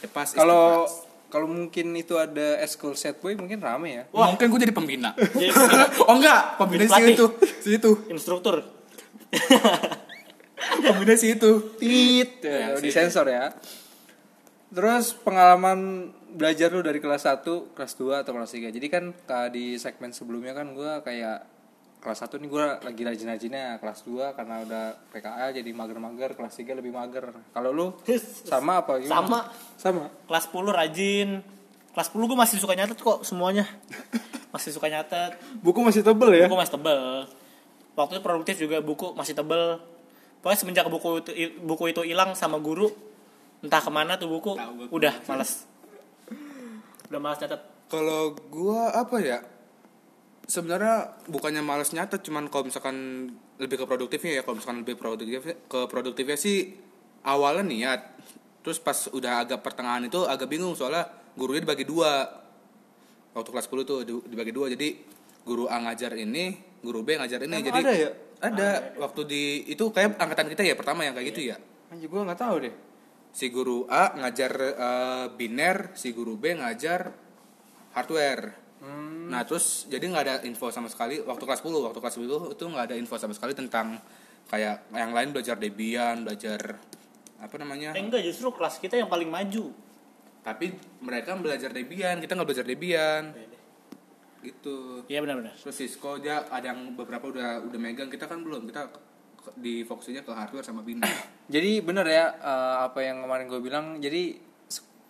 ya 0.00 0.08
pas 0.08 0.30
Kalau 0.30 0.86
kalau 1.28 1.46
mungkin 1.46 1.92
itu 1.92 2.16
ada 2.16 2.56
eskul 2.58 2.94
set 2.94 3.18
boy 3.18 3.34
mungkin 3.34 3.60
rame 3.60 3.90
ya. 3.92 4.04
mungkin 4.08 4.46
gue 4.48 4.60
jadi 4.62 4.72
pembina 4.72 5.10
oh 6.08 6.14
enggak 6.16 6.56
pembina 6.56 6.86
si 6.86 6.90
Pelatih. 6.90 7.12
itu 7.12 7.26
si 7.60 7.68
itu 7.76 7.90
instruktur 8.08 8.62
pembina 10.80 11.14
si 11.14 11.34
itu 11.34 11.50
Tit, 11.76 12.30
Ya, 12.40 12.56
ya, 12.56 12.66
sih. 12.78 12.88
disensor 12.88 13.26
ya. 13.28 13.52
Terus 14.70 15.14
pengalaman 15.18 16.10
belajar 16.30 16.70
lu 16.70 16.82
dari 16.82 17.02
kelas 17.02 17.26
1, 17.26 17.74
kelas 17.74 17.92
2 17.98 18.22
atau 18.22 18.32
kelas 18.34 18.54
3. 18.54 18.70
Jadi 18.70 18.86
kan 18.86 19.10
tadi 19.26 19.74
segmen 19.76 20.14
sebelumnya 20.14 20.54
kan 20.54 20.70
gua 20.72 21.02
kayak 21.02 21.42
kelas 22.00 22.22
1 22.22 22.38
nih 22.38 22.48
gua 22.48 22.78
lagi 22.80 23.02
rajin-rajinnya, 23.02 23.82
kelas 23.82 24.06
2 24.06 24.32
karena 24.38 24.62
udah 24.62 24.84
PKL 25.10 25.50
jadi 25.58 25.70
mager-mager, 25.74 26.38
kelas 26.38 26.54
3 26.54 26.78
lebih 26.78 26.94
mager. 26.94 27.34
Kalau 27.50 27.70
lu 27.74 27.86
sama 28.50 28.86
apa 28.86 29.02
gimana? 29.02 29.14
sama 29.26 29.38
Sama. 29.74 30.04
kelas 30.30 30.46
10 30.48 30.70
rajin 30.70 31.30
kelas 31.90 32.08
10 32.14 32.30
gue 32.30 32.38
masih 32.38 32.56
suka 32.62 32.74
nyatet 32.78 32.98
kok 33.02 33.26
semuanya 33.26 33.66
masih 34.54 34.70
suka 34.70 34.86
nyatet 34.86 35.34
Buku 35.62 35.82
masih 35.82 36.06
tebel 36.06 36.30
ya? 36.38 36.46
buku 36.46 36.56
masih 36.58 36.74
tebel 36.78 37.00
waktu 37.98 38.12
itu 38.16 38.22
produktif 38.22 38.56
juga 38.62 38.78
buku 38.78 39.12
masih 39.18 39.34
tebel 39.34 39.82
pokoknya 40.40 40.58
semenjak 40.58 40.86
buku 40.86 41.20
itu 41.20 41.30
buku 41.66 41.84
itu 41.90 42.00
hilang 42.06 42.32
sama 42.38 42.62
guru 42.62 42.88
entah 43.60 43.78
ke 43.78 43.90
mana 43.90 44.16
tuh 44.16 44.28
buku 44.28 44.56
udah 44.88 45.14
males 45.26 45.68
udah 47.06 47.20
males 47.20 47.38
nyatet 47.38 47.60
Kalau 47.86 48.38
gua 48.46 48.94
apa 48.94 49.18
ya? 49.18 49.42
Sebenarnya 50.46 51.10
bukannya 51.26 51.58
males 51.58 51.90
nyatet, 51.90 52.22
cuman 52.22 52.46
kalau 52.46 52.66
misalkan 52.66 53.26
lebih 53.58 53.78
ke 53.78 53.84
produktifnya 53.84 54.38
ya, 54.38 54.42
kalau 54.42 54.58
misalkan 54.58 54.82
lebih 54.82 54.94
produktif 54.94 55.42
ke 55.42 55.80
produktifnya 55.86 56.34
sih 56.34 56.74
awalnya 57.22 57.66
niat. 57.66 58.00
Terus 58.62 58.78
pas 58.78 59.10
udah 59.10 59.42
agak 59.42 59.58
pertengahan 59.58 60.06
itu 60.06 60.22
agak 60.22 60.46
bingung 60.46 60.74
soalnya 60.74 61.06
gurunya 61.34 61.62
dibagi 61.62 61.82
dua. 61.82 62.30
Waktu 63.30 63.46
kelas 63.48 63.66
10 63.66 63.82
tuh 63.82 63.98
di- 64.02 64.26
dibagi 64.26 64.50
dua. 64.50 64.66
Jadi 64.66 64.88
guru 65.42 65.66
A 65.66 65.78
ngajar 65.80 66.14
ini, 66.14 66.58
guru 66.78 67.02
B 67.02 67.14
ngajar 67.14 67.42
ini. 67.42 67.54
Emang 67.58 67.66
jadi 67.70 67.80
ada 67.80 67.92
ya? 67.94 68.10
Ada. 68.38 68.68
Waktu 68.98 69.20
di 69.26 69.42
itu 69.66 69.82
kayak 69.90 70.14
angkatan 70.14 70.46
kita 70.46 70.62
ya 70.62 70.74
pertama 70.74 71.02
yang 71.02 71.14
kayak 71.14 71.30
gitu 71.30 71.50
ya. 71.50 71.56
Anjir 71.90 72.06
gua 72.06 72.26
nggak 72.26 72.38
tahu 72.38 72.54
deh. 72.66 72.74
Si 73.30 73.48
guru 73.48 73.86
A 73.86 74.14
ngajar 74.16 74.52
eh, 74.58 75.26
biner, 75.32 75.94
si 75.94 76.10
guru 76.10 76.34
B 76.34 76.54
ngajar 76.54 77.14
hardware. 77.92 78.54
Hmm. 78.80 79.28
Nah 79.28 79.44
terus 79.44 79.84
jadi 79.86 80.02
nggak 80.02 80.24
ada 80.24 80.36
info 80.42 80.68
sama 80.68 80.88
sekali 80.88 81.20
waktu 81.20 81.44
kelas 81.44 81.60
10 81.60 81.68
waktu 81.84 81.98
kelas 81.98 82.14
10 82.16 82.54
itu 82.54 82.64
nggak 82.64 82.84
ada 82.88 82.96
info 82.96 83.14
sama 83.14 83.30
sekali 83.30 83.52
tentang 83.52 84.00
kayak 84.48 84.88
yang 84.90 85.12
lain 85.12 85.30
belajar 85.30 85.54
Debian 85.54 86.24
belajar 86.24 86.80
apa 87.36 87.54
namanya 87.54 87.92
Eh 87.92 88.00
enggak 88.00 88.20
justru 88.20 88.50
kelas 88.50 88.76
kita 88.76 88.96
yang 88.96 89.06
paling 89.06 89.28
maju. 89.28 89.70
tapi 90.40 90.72
mereka 90.98 91.36
belajar 91.36 91.68
Debian 91.68 92.16
kita 92.18 92.32
nggak 92.32 92.48
belajar 92.48 92.64
Debian 92.64 93.36
gitu 94.40 95.04
Iya 95.04 95.20
benar-benar. 95.20 95.52
terus 95.52 95.76
Cisco 95.76 96.16
dia 96.16 96.48
ada 96.48 96.72
yang 96.72 96.96
beberapa 96.96 97.28
udah 97.28 97.60
udah 97.60 97.76
megang 97.78 98.08
kita 98.08 98.24
kan 98.24 98.40
belum 98.40 98.64
kita 98.64 98.88
di 99.56 99.82
fokusnya 99.84 100.22
ke 100.22 100.32
hardware 100.32 100.66
sama 100.66 100.84
bina 100.84 101.04
Jadi 101.54 101.82
bener 101.82 102.06
ya 102.06 102.30
eh, 102.38 102.76
apa 102.86 103.02
yang 103.02 103.26
kemarin 103.26 103.50
gue 103.50 103.58
bilang. 103.58 103.98
Jadi 103.98 104.38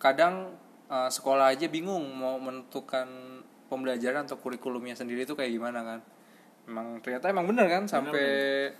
kadang 0.01 0.57
eh, 0.89 1.09
sekolah 1.09 1.53
aja 1.53 1.69
bingung 1.69 2.01
mau 2.17 2.41
menentukan 2.41 3.07
pembelajaran 3.69 4.27
atau 4.27 4.41
kurikulumnya 4.41 4.97
sendiri 4.97 5.23
itu 5.23 5.37
kayak 5.37 5.53
gimana 5.53 5.79
kan. 5.85 5.99
Emang 6.65 6.99
ternyata 6.99 7.29
emang 7.29 7.45
bener 7.47 7.69
kan 7.69 7.83
sampai 7.87 8.73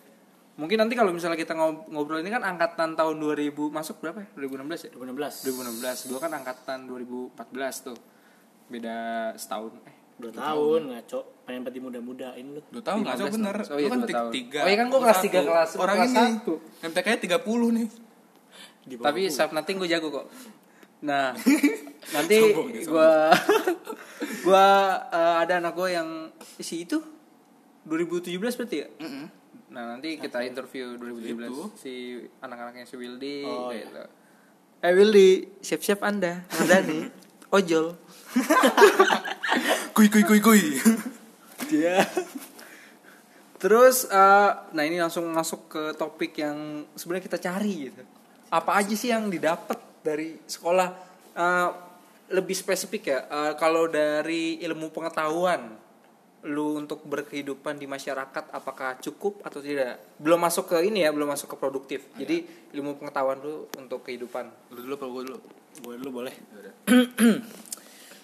mungkin 0.60 0.78
nanti 0.84 1.00
kalau 1.00 1.16
misalnya 1.16 1.40
kita 1.40 1.56
ngob- 1.56 1.88
ngobrol 1.88 2.20
ini 2.20 2.28
kan 2.28 2.44
angkatan 2.44 2.94
tahun 3.00 3.16
2000 3.24 3.56
masuk 3.72 4.04
berapa 4.04 4.20
ya? 4.20 4.30
2016 4.36 4.90
ya? 4.90 4.92
2016. 5.00 5.48
2016. 5.48 6.10
Gue 6.12 6.20
kan 6.20 6.32
angkatan 6.34 6.78
2014 6.92 7.88
tuh. 7.88 8.00
Beda 8.68 9.32
setahun. 9.38 9.80
Eh, 9.88 9.96
Dua 10.22 10.32
tahun 10.32 10.82
ngaco. 10.88 11.20
Pengen 11.42 11.62
peti 11.64 11.80
muda-mudain 11.80 12.46
lu. 12.48 12.62
dua 12.70 12.80
tahun 12.80 12.98
nggak 13.02 13.16
15 13.20 13.36
bener 13.36 13.56
Oh 13.66 13.76
iya, 13.76 13.82
Lu 13.82 13.92
kan 13.92 14.00
tiga 14.30 14.60
Oh 14.62 14.70
iya 14.70 14.78
kan 14.78 14.88
gua 14.88 15.00
kelas 15.02 15.20
tiga, 15.20 15.40
kelas- 15.42 15.76
orang 15.76 15.96
kelas 15.98 16.12
ini 16.12 16.24
satu. 16.38 16.54
MTK 16.86 17.06
nya 17.08 17.20
30 17.20 17.76
nih 17.76 17.88
Di 18.82 18.94
bawah 18.96 19.06
Tapi 19.08 19.22
saat 19.28 19.52
nanti 19.52 19.72
gue 19.74 19.86
jago 19.86 20.08
kok. 20.12 20.26
Nah, 21.02 21.34
nanti 22.16 22.36
gue 22.78 23.12
gue 24.42 24.66
eh, 25.18 25.36
ada 25.38 25.54
anak 25.58 25.74
gue 25.74 25.90
yang 25.90 26.10
si 26.56 26.86
itu 26.86 27.02
2017 27.84 28.38
berarti 28.38 28.78
ya. 28.78 28.88
Mm-mm. 28.96 29.26
Nah 29.72 29.84
nanti 29.88 30.20
kita 30.20 30.44
interview 30.44 30.94
2017 30.96 31.42
Itu. 31.42 31.64
si 31.74 31.94
anak-anaknya 32.38 32.86
si 32.86 32.96
Wildy. 32.96 33.42
Oh, 33.42 33.72
gitu. 33.72 34.04
Eh 34.80 34.92
Wildy, 34.92 35.30
siap-siap 35.58 36.02
anda, 36.02 36.46
Mardani, 36.52 37.10
ojol. 37.58 37.98
Kuy 39.92 40.08
kuy 40.08 40.24
kuy 40.24 40.40
kuy 40.40 40.62
Dia. 41.70 42.04
Terus, 43.62 44.10
eh, 44.10 44.52
nah 44.74 44.84
ini 44.84 44.98
langsung 44.98 45.30
masuk 45.30 45.70
ke 45.70 45.84
topik 45.94 46.34
yang 46.42 46.82
sebenarnya 46.98 47.30
kita 47.30 47.38
cari 47.38 47.94
gitu. 47.94 48.02
Apa 48.50 48.82
aja 48.82 48.96
sih 48.98 49.14
yang 49.14 49.30
didapat 49.30 49.78
dari 50.02 50.42
sekolah? 50.50 50.90
Eh, 51.38 51.70
lebih 52.34 52.58
spesifik 52.58 53.14
ya, 53.14 53.20
eh, 53.30 53.54
kalau 53.62 53.86
dari 53.86 54.58
ilmu 54.66 54.90
pengetahuan, 54.90 55.78
lu 56.42 56.82
untuk 56.82 57.06
berkehidupan 57.06 57.78
di 57.78 57.86
masyarakat 57.86 58.50
apakah 58.50 58.98
cukup 58.98 59.46
atau 59.46 59.62
tidak? 59.62 60.02
Belum 60.18 60.42
masuk 60.42 60.74
ke 60.74 60.82
ini 60.82 61.06
ya, 61.06 61.14
belum 61.14 61.30
masuk 61.30 61.54
ke 61.54 61.58
produktif. 61.62 62.02
Jadi 62.18 62.42
ilmu 62.74 62.98
pengetahuan 62.98 63.38
lu 63.46 63.70
untuk 63.78 64.02
kehidupan. 64.02 64.50
lu 64.74 64.80
dulu 64.82 64.94
apa 64.98 65.06
gue 65.06 65.22
dulu 65.30 65.38
Gue 65.86 65.94
dulu 66.02 66.10
boleh. 66.26 66.34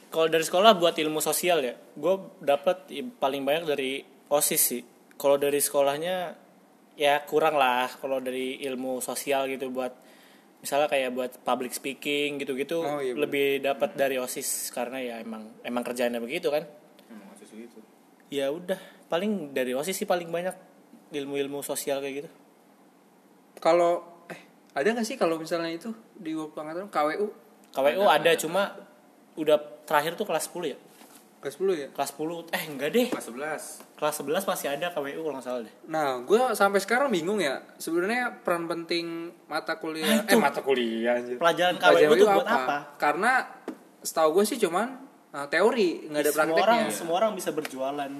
Kalau 0.07 0.27
dari 0.31 0.43
sekolah 0.43 0.71
buat 0.79 0.95
ilmu 0.95 1.19
sosial 1.19 1.59
ya, 1.63 1.75
gue 1.75 2.15
dapat 2.39 2.87
paling 3.19 3.43
banyak 3.43 3.63
dari 3.67 3.99
osis 4.31 4.61
sih. 4.61 4.83
Kalau 5.19 5.35
dari 5.35 5.59
sekolahnya 5.59 6.35
ya 6.95 7.21
kurang 7.27 7.59
lah. 7.59 7.91
Kalau 7.99 8.23
dari 8.23 8.63
ilmu 8.63 9.03
sosial 9.03 9.51
gitu 9.51 9.67
buat 9.67 9.91
misalnya 10.57 10.89
kayak 10.89 11.09
buat 11.13 11.31
public 11.45 11.69
speaking 11.69 12.41
gitu-gitu 12.41 12.81
Oh, 12.81 12.97
iya, 12.97 13.13
lebih 13.13 13.61
dapat 13.61 13.93
dari 13.93 14.17
osis 14.17 14.73
karena 14.73 14.97
ya 14.97 15.15
emang 15.21 15.53
emang 15.61 15.83
kerjaannya 15.85 16.23
begitu 16.23 16.49
kan. 16.49 16.65
Emang 17.11 17.37
segitu. 17.37 17.77
Ya 18.33 18.49
udah 18.49 18.79
paling 19.07 19.53
dari 19.53 19.77
osis 19.77 19.95
sih 19.95 20.07
paling 20.09 20.31
banyak 20.31 20.55
ilmu-ilmu 21.13 21.61
sosial 21.61 22.01
kayak 22.01 22.25
gitu. 22.25 22.29
Kalau 23.61 24.23
eh 24.31 24.39
ada 24.73 24.87
nggak 24.87 25.07
sih 25.07 25.15
kalau 25.15 25.37
misalnya 25.37 25.71
itu 25.71 25.93
di 26.17 26.33
pengetahuan 26.33 26.89
KWU 26.89 27.27
KWU 27.75 28.03
ada, 28.09 28.31
cuma 28.39 28.73
udah 29.37 29.76
terakhir 29.87 30.19
tuh 30.19 30.27
kelas 30.27 30.51
10 30.51 30.75
ya. 30.75 30.77
kelas 31.37 31.55
10 31.63 31.79
ya? 31.79 31.87
Kelas 31.95 32.11
10 32.17 32.51
eh 32.51 32.63
enggak 32.67 32.89
deh. 32.91 33.07
kelas 33.07 33.27
11 33.31 33.97
Kelas 33.97 34.15
11 34.19 34.49
masih 34.51 34.67
ada 34.67 34.87
KWU 34.91 35.19
kalau 35.23 35.35
nggak 35.39 35.45
salah 35.47 35.61
deh. 35.63 35.73
Nah, 35.87 36.21
gue 36.21 36.41
sampai 36.53 36.79
sekarang 36.81 37.07
bingung 37.09 37.39
ya. 37.39 37.61
Sebenarnya 37.77 38.41
peran 38.41 38.67
penting 38.67 39.31
mata 39.47 39.79
kuliah, 39.79 40.21
Nah, 40.21 40.33
eh 40.33 40.37
mata 40.37 40.61
kuliah 40.61 41.17
anjir. 41.17 41.37
Pelajaran 41.39 41.77
Pelajaran 41.79 42.09
KWU 42.09 42.13
itu 42.19 42.25
buat 42.27 42.45
apa? 42.45 42.77
Karena 42.99 43.31
setahu 44.03 44.41
gue 44.41 44.45
sih 44.45 44.57
cuman 44.59 44.97
uh, 45.31 45.47
teori, 45.47 46.09
nggak 46.09 46.21
ada 46.21 46.29
semua 46.29 46.41
prakteknya. 46.45 46.65
orang 46.65 46.79
semua 46.93 47.15
orang 47.21 47.31
bisa 47.33 47.49
berjualan 47.53 48.11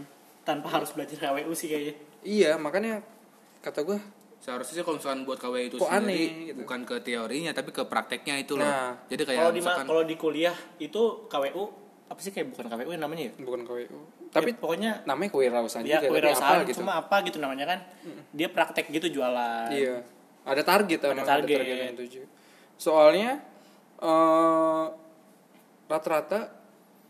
tanpa 0.42 0.68
harus 0.80 0.90
belajar 0.96 1.18
KWU 1.20 1.52
sih 1.54 1.68
kayaknya 1.68 1.96
Iya, 2.24 2.52
makanya 2.58 3.02
kata 3.62 3.82
gue, 3.84 4.00
seharusnya 4.48 4.74
sih 4.74 4.82
kalau 4.82 4.96
misalkan 4.96 5.22
buat 5.22 5.36
KW 5.36 5.56
itu 5.62 5.76
Kok 5.76 5.92
sendiri 5.92 6.24
aneh, 6.24 6.48
gitu. 6.48 6.60
bukan 6.64 6.80
ke 6.82 6.96
teorinya 7.04 7.52
tapi 7.52 7.70
ke 7.70 7.84
prakteknya 7.84 8.40
itu 8.40 8.56
loh 8.56 8.64
Nah, 8.64 8.96
jadi 9.06 9.28
kayak 9.28 9.38
kalau 9.38 9.52
di 9.52 9.60
misalkan 9.60 9.86
kalau 9.86 10.04
di 10.08 10.16
kuliah 10.16 10.56
itu 10.80 11.02
KWU 11.28 11.64
apa 12.08 12.20
sih 12.24 12.32
kayak 12.32 12.48
bukan 12.50 12.66
KWU 12.66 12.90
ya 12.90 13.00
namanya 13.04 13.24
ya 13.28 13.34
bukan 13.38 13.62
KWU. 13.62 14.00
tapi 14.28 14.32
Tapi 14.32 14.50
pokoknya 14.56 15.04
namanya 15.04 15.30
kewirausahaan 15.30 15.84
dia 15.84 15.92
juga, 15.94 16.00
tapi 16.00 16.12
kewirausahaan 16.14 16.56
apa 16.56 16.64
gitu. 16.64 16.78
cuma 16.80 16.92
apa 16.96 17.16
gitu 17.22 17.38
namanya 17.38 17.66
kan 17.68 17.80
dia 18.32 18.48
praktek 18.48 18.88
gitu 18.90 19.08
jualan 19.12 19.68
Iya. 19.68 19.96
Ada 20.48 20.64
target 20.64 21.00
Ada 21.02 21.12
emang, 21.12 21.28
target. 21.28 21.58
yang 21.60 21.92
dituju. 21.92 22.22
Soalnya 22.80 23.44
eh 24.00 24.86
rata-rata 25.86 26.40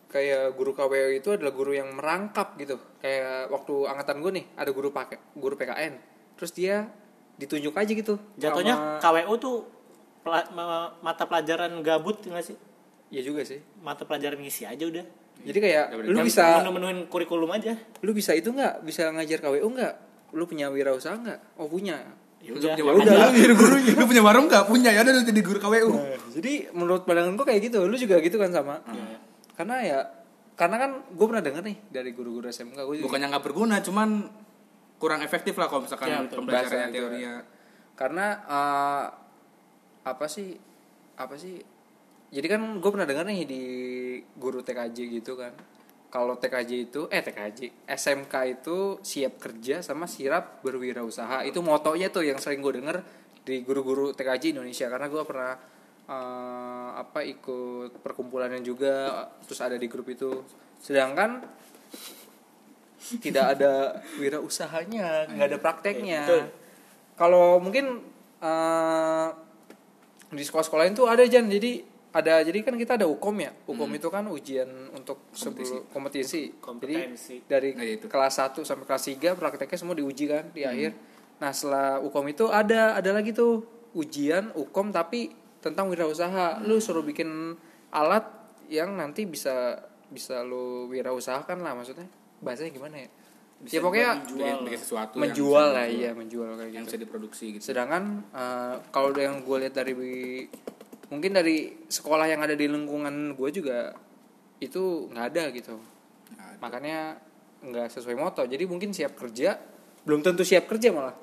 kayak 0.07 0.53
guru 0.53 0.73
KWU 0.73 1.11
itu 1.13 1.29
adalah 1.29 1.53
guru 1.53 1.69
yang 1.71 1.93
merangkap 1.93 2.57
gitu. 2.57 2.81
Kayak 2.97 3.49
waktu 3.49 3.73
angkatan 3.85 4.17
gue 4.17 4.31
nih 4.33 4.45
ada 4.55 4.71
guru 4.71 4.89
pakai 4.89 5.21
guru 5.33 5.53
PKN. 5.53 5.93
Terus 6.33 6.51
dia 6.51 6.89
ditunjuk 7.37 7.71
aja 7.71 7.87
gitu. 7.87 8.17
jatuhnya 8.35 8.73
sama- 8.73 9.21
KWU 9.21 9.33
tuh 9.37 9.55
pela- 10.19 10.49
ma- 10.51 10.91
mata 10.99 11.23
pelajaran 11.23 11.79
gabut 11.79 12.17
nggak 12.19 12.43
sih 12.43 12.57
Iya 13.07 13.21
juga 13.23 13.41
sih. 13.41 13.61
mata 13.79 14.03
pelajaran 14.03 14.37
ngisi 14.37 14.63
aja 14.63 14.83
udah 14.83 15.05
Jadi 15.39 15.57
kayak 15.59 15.85
Ya, 15.87 16.01
lu 16.03 16.19
bisa 16.19 16.59
menu-menuin 16.59 17.05
kurikulum 17.05 17.47
aja 17.51 17.77
lu 17.99 18.11
bisa 18.11 18.33
itu 18.33 18.49
nggak? 18.49 18.81
Bisa 18.81 19.07
ngajar 19.07 19.37
KWU 19.39 19.69
nggak? 19.69 19.93
Lu 20.33 20.43
punya 20.43 20.67
wirausaha 20.67 21.13
nggak? 21.15 21.39
Oh 21.55 21.65
punya. 21.65 22.01
ya 22.37 22.51
udah 22.51 22.73
punya 22.73 22.83
Ya 22.83 22.93
udah, 23.07 23.15
lu 23.23 23.37
jadi 23.39 23.53
gurunya. 23.55 23.93
lu 23.93 24.05
punya 24.07 24.23
warung 24.23 24.45
nggak 24.45 24.65
punya 24.65 24.89
ya 24.89 25.01
udah 25.01 25.09
lu 25.11 25.23
jadi 25.23 25.41
guru 25.41 25.57
KWU 25.57 25.89
Jadi 26.33 26.53
menurut 26.71 27.01
pandangan 27.03 27.33
gue 27.33 27.45
kayak 27.45 27.61
gitu. 27.63 27.79
Lu 27.83 27.95
juga 27.95 28.17
gitu 28.17 28.35
kan 28.35 28.49
sama? 28.49 28.81
Iya. 28.87 29.17
Karena 29.53 29.75
ya 29.79 29.99
karena 30.53 30.75
kan 30.75 30.91
gue 31.07 31.25
pernah 31.27 31.43
denger 31.43 31.63
nih 31.63 31.77
dari 31.87 32.09
guru-guru 32.11 32.45
SMK 32.47 32.73
gue 32.75 32.95
juga 32.97 33.05
bukannya 33.05 33.27
nggak 33.29 33.43
berguna 33.43 33.77
cuman 33.79 34.09
kurang 34.97 35.21
efektif 35.21 35.53
lah 35.55 35.65
kalau 35.65 35.85
misalkan 35.85 36.09
Ya, 36.09 36.19
betul. 36.21 36.37
pembelajarannya 36.41 36.77
Bahasa 36.81 36.89
itu. 36.89 36.97
teorinya. 36.97 37.33
Karena 37.93 38.25
eh, 38.43 39.05
apa 40.03 40.25
sih 40.25 40.53
apa 41.17 41.33
sih 41.35 41.57
jadi 42.27 42.47
kan 42.49 42.61
gue 42.77 42.89
pernah 42.91 43.07
dengar 43.07 43.25
nih 43.25 43.43
di 43.43 43.63
guru 44.35 44.59
TKJ 44.59 44.97
gitu 45.21 45.33
kan. 45.33 45.55
Kalau 46.07 46.35
TKJ 46.35 46.71
itu 46.87 47.01
eh 47.07 47.19
TKJ 47.19 47.87
SMK 47.87 48.33
itu 48.53 48.77
siap 49.01 49.37
kerja 49.37 49.79
sama 49.79 50.07
siap 50.07 50.59
berwirausaha. 50.61 51.43
Itu 51.43 51.59
motonya 51.61 52.07
tuh 52.07 52.23
yang 52.23 52.37
sering 52.37 52.59
gue 52.59 52.73
denger 52.75 52.97
di 53.43 53.63
guru-guru 53.63 54.11
TKJ 54.11 54.55
Indonesia. 54.55 54.87
Karena 54.87 55.07
gue 55.07 55.23
pernah 55.23 55.53
eh, 56.07 56.89
apa 56.95 57.23
ikut 57.23 57.99
perkumpulannya 57.99 58.59
juga 58.59 59.27
terus 59.43 59.59
ada 59.59 59.75
di 59.75 59.87
grup 59.87 60.07
itu. 60.07 60.43
Sedangkan 60.79 61.43
tidak 63.17 63.45
ada 63.55 63.71
wirausahanya 64.17 65.31
nggak 65.31 65.47
ada 65.47 65.57
prakteknya. 65.57 66.21
Betul. 66.27 66.43
kalau 67.15 67.57
mungkin 67.57 68.03
eh, 68.39 69.27
di 70.29 70.43
sekolah-sekolah 70.43 70.83
tuh 70.91 71.07
ada 71.07 71.23
Jan. 71.23 71.47
Jadi 71.47 71.81
ada 72.11 72.41
jadi 72.41 72.59
kan 72.65 72.75
kita 72.75 72.97
ada 72.97 73.05
ukom 73.05 73.37
ya. 73.39 73.51
Ukom 73.65 73.89
itu 73.93 74.07
kan 74.09 74.25
ujian 74.27 74.67
untuk 74.91 75.29
sebelum 75.31 75.85
kompetisi, 75.93 76.57
Kompetensi. 76.57 77.45
jadi 77.45 77.47
dari 77.47 77.69
Nah, 77.77 77.85
itu. 77.85 78.05
kelas 78.09 78.33
1 78.41 78.65
sampai 78.65 78.85
kelas 78.85 79.03
3 79.05 79.37
prakteknya 79.37 79.77
semua 79.77 79.95
diuji 79.95 80.25
kan 80.25 80.49
di 80.51 80.65
akhir. 80.65 80.97
Nah 81.37 81.53
setelah 81.53 82.01
ukom 82.01 82.25
itu 82.27 82.49
ada 82.49 82.97
ada 82.97 83.11
lagi 83.13 83.31
tuh 83.31 83.61
ujian 83.93 84.49
ukom 84.57 84.89
tapi 84.89 85.29
tentang 85.61 85.87
wirausaha. 85.87 86.61
Lu 86.65 86.81
suruh 86.81 87.05
bikin 87.05 87.53
alat 87.93 88.25
yang 88.67 88.97
nanti 88.97 89.23
bisa 89.23 89.79
bisa 90.07 90.41
lu 90.41 90.87
wirausahakan 90.89 91.61
lah 91.61 91.75
maksudnya 91.75 92.07
bahasanya 92.41 92.71
gimana 92.73 92.95
ya? 93.05 93.09
Ya 93.65 93.81
pokoknya 93.81 94.11
buat 94.37 94.69
bikin, 94.69 94.77
sesuatu 94.77 95.17
yang 95.17 95.23
menjual 95.33 95.65
bisa 95.65 95.77
lah 95.81 95.85
iya 95.89 96.11
menjual 96.13 96.49
kayak 96.61 96.71
yang 96.77 96.85
gitu. 96.85 96.93
bisa 96.93 96.97
diproduksi 97.01 97.45
gitu. 97.57 97.73
Sedangkan 97.73 98.21
eh, 98.29 98.75
kalau 98.93 99.09
yang 99.17 99.41
gue 99.41 99.57
lihat 99.65 99.73
dari 99.73 99.93
mungkin 101.09 101.31
dari 101.33 101.73
sekolah 101.89 102.29
yang 102.29 102.45
ada 102.45 102.53
di 102.53 102.69
lingkungan 102.69 103.33
gue 103.33 103.49
juga 103.49 103.97
itu 104.61 105.09
nggak 105.09 105.25
ada 105.33 105.43
gitu. 105.49 105.73
Nah, 106.37 106.53
makanya 106.61 107.17
nggak 107.65 107.89
sesuai 107.97 108.13
moto. 108.13 108.45
Jadi 108.45 108.63
mungkin 108.69 108.93
siap 108.93 109.17
kerja 109.17 109.57
belum 110.05 110.21
tentu 110.21 110.45
siap 110.45 110.69
kerja 110.69 110.93
malah. 110.93 111.17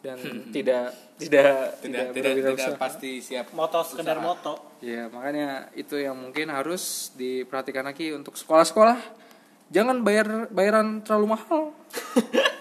Dan 0.00 0.16
tidak 0.56 0.88
tidak 1.20 1.84
tidak 1.84 2.16
tidak 2.16 2.16
tidak 2.16 2.32
berwirausaha. 2.32 2.80
pasti 2.80 3.20
siap 3.20 3.52
moto 3.52 3.84
sekedar 3.84 4.16
usaha. 4.16 4.24
moto. 4.24 4.52
Ya 4.80 5.12
makanya 5.12 5.68
itu 5.76 6.00
yang 6.00 6.16
mungkin 6.16 6.48
harus 6.48 7.12
diperhatikan 7.12 7.84
lagi 7.84 8.16
untuk 8.16 8.40
sekolah-sekolah 8.40 9.23
jangan 9.72 10.04
bayar 10.04 10.48
bayaran 10.52 11.00
terlalu 11.00 11.36
mahal 11.38 11.62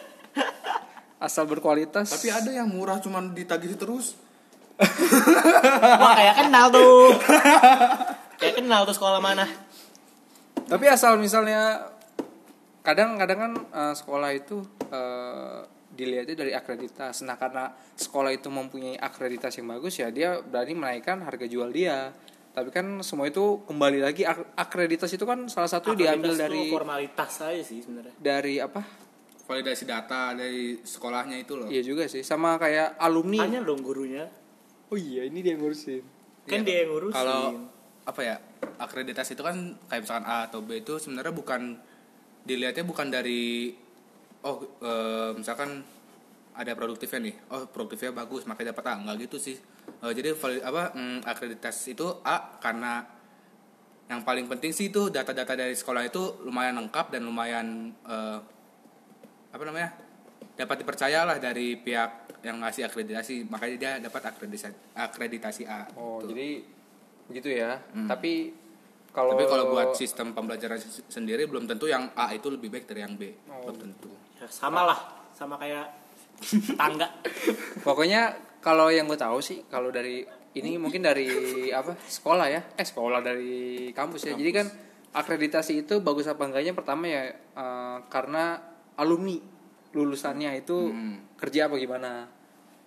asal 1.25 1.47
berkualitas 1.47 2.11
Tapi 2.11 2.29
ada 2.31 2.51
yang 2.51 2.67
murah 2.67 2.99
cuman 2.99 3.31
ditagih 3.31 3.79
terus. 3.79 4.19
Wah 6.03 6.13
kayak 6.19 6.35
kenal 6.35 6.67
tuh. 6.67 7.15
kayak 8.35 8.59
kenal 8.59 8.83
tuh 8.83 8.91
sekolah 8.91 9.23
mana? 9.23 9.47
tapi 10.67 10.85
asal 10.87 11.19
misalnya 11.19 11.91
kadang-kadang 12.83 13.39
kan 13.39 13.53
eh, 13.61 13.93
sekolah 13.95 14.29
itu 14.33 14.63
eh, 14.91 15.59
dilihatnya 15.93 16.35
dari 16.35 16.51
akreditas 16.57 17.21
nah 17.21 17.37
karena 17.37 17.69
sekolah 17.93 18.33
itu 18.33 18.49
mempunyai 18.49 18.97
akreditas 18.97 19.53
yang 19.61 19.69
bagus 19.69 20.01
ya 20.01 20.09
dia 20.09 20.41
berani 20.41 20.73
menaikkan 20.73 21.21
harga 21.21 21.45
jual 21.45 21.69
dia 21.69 22.09
tapi 22.53 22.69
kan 22.69 22.85
semua 23.01 23.25
itu 23.25 23.41
kembali 23.63 23.99
lagi 23.99 24.23
ak- 24.23 24.53
akreditas 24.55 25.09
itu 25.09 25.23
kan 25.23 25.45
salah 25.47 25.67
satu 25.67 25.91
diambil 25.91 26.31
Akreditas 26.31 26.41
dari 26.43 26.61
tuh 26.61 26.71
formalitas 26.71 27.31
aja 27.41 27.61
sih 27.61 27.79
sebenarnya. 27.79 28.13
dari 28.15 28.55
apa 28.57 28.81
Validasi 29.43 29.83
data 29.83 30.31
dari 30.31 30.79
sekolahnya 30.79 31.35
itu 31.35 31.53
loh. 31.53 31.67
iya 31.67 31.81
juga 31.81 32.05
sih 32.05 32.21
sama 32.21 32.55
kayak 32.55 32.95
alumni 32.95 33.41
Tanya 33.41 33.59
dong 33.61 33.81
gurunya. 33.81 34.29
oh 34.87 34.95
iya 34.95 35.25
ini 35.25 35.41
dia 35.41 35.51
yang 35.51 35.61
ngurusin 35.61 36.03
Kan 36.43 36.59
Iya. 36.59 36.63
dia 36.63 36.75
yang 36.79 36.91
ngurusin. 36.91 37.15
Kalau 37.15 37.43
apa 38.03 38.21
ya 38.21 38.35
akreditasi 38.77 39.31
itu 39.31 39.41
kan 39.41 39.55
kayak 39.85 40.01
misalkan 40.01 40.25
A 40.25 40.45
atau 40.45 40.59
B 40.59 40.77
itu 40.77 40.95
sebenarnya 40.97 41.31
bukan 41.31 41.61
dilihatnya 42.41 42.83
bukan 42.83 43.07
dari 43.07 43.71
oh 44.41 44.59
eh, 44.77 45.31
misalkan 45.33 45.81
ada 46.53 46.71
produktifnya 46.71 47.19
nih 47.23 47.35
oh 47.49 47.63
produktifnya 47.65 48.13
bagus 48.13 48.43
makanya 48.43 48.69
dapat 48.69 48.85
A 48.85 48.93
nggak 49.01 49.17
gitu 49.23 49.37
sih 49.41 49.55
Eh, 50.01 50.13
jadi 50.15 50.33
vali- 50.33 50.63
apa 50.63 50.95
mm, 50.95 51.27
akreditasi 51.27 51.93
itu 51.93 52.07
A 52.25 52.57
karena 52.57 53.03
yang 54.09 54.21
paling 54.25 54.49
penting 54.51 54.73
sih 54.75 54.91
itu 54.91 55.07
data-data 55.07 55.55
dari 55.55 55.73
sekolah 55.77 56.03
itu 56.03 56.43
lumayan 56.43 56.75
lengkap 56.81 57.13
dan 57.13 57.21
lumayan 57.23 57.93
eh, 58.03 58.39
apa 59.53 59.63
namanya 59.63 59.93
dapat 60.53 60.81
dipercaya 60.81 61.25
lah 61.25 61.37
dari 61.37 61.77
pihak 61.77 62.41
yang 62.43 62.59
ngasih 62.59 62.85
akreditasi 62.89 63.47
makanya 63.47 63.75
dia 63.79 63.91
dapat 64.03 64.33
akreditasi 64.33 64.97
akreditasi 64.97 65.63
A 65.65 65.87
oh 65.95 66.19
Tuh. 66.19 66.33
jadi 66.33 66.61
begitu 67.31 67.49
ya 67.55 67.79
tapi 68.05 68.63
kalau 69.13 69.37
Tapi 69.37 69.45
kalau 69.45 69.65
buat 69.69 69.93
sistem 69.93 70.33
pembelajaran 70.33 70.81
sendiri 71.05 71.45
belum 71.45 71.69
tentu 71.69 71.85
yang 71.85 72.09
A 72.17 72.33
itu 72.33 72.49
lebih 72.49 72.73
baik 72.73 72.89
dari 72.89 73.05
yang 73.05 73.13
B. 73.13 73.29
Oh. 73.45 73.69
Belum 73.69 73.77
tentu. 73.77 74.09
Ya, 74.41 74.49
sama 74.49 74.89
lah, 74.89 74.97
sama 75.37 75.53
kayak 75.61 75.85
tangga. 76.73 77.13
Pokoknya 77.85 78.33
kalau 78.63 78.87
yang 78.87 79.11
gue 79.11 79.19
tahu 79.19 79.43
sih 79.43 79.67
kalau 79.67 79.91
dari 79.91 80.23
ini 80.55 80.79
mungkin 80.79 81.03
dari 81.03 81.27
apa 81.69 81.99
sekolah 81.99 82.47
ya. 82.47 82.61
Eh 82.79 82.87
sekolah 82.87 83.19
dari 83.19 83.91
kampus 83.91 84.31
ya. 84.31 84.33
Jadi 84.39 84.51
kan 84.55 84.67
akreditasi 85.11 85.83
itu 85.83 85.99
bagus 85.99 86.31
apa 86.31 86.47
enggaknya? 86.47 86.71
Pertama 86.71 87.11
ya 87.11 87.27
eh, 87.35 87.97
karena 88.07 88.57
alumni 88.95 89.37
lulusannya 89.93 90.57
itu 90.57 90.89
kerja 91.37 91.67
apa 91.69 91.75
gimana. 91.77 92.25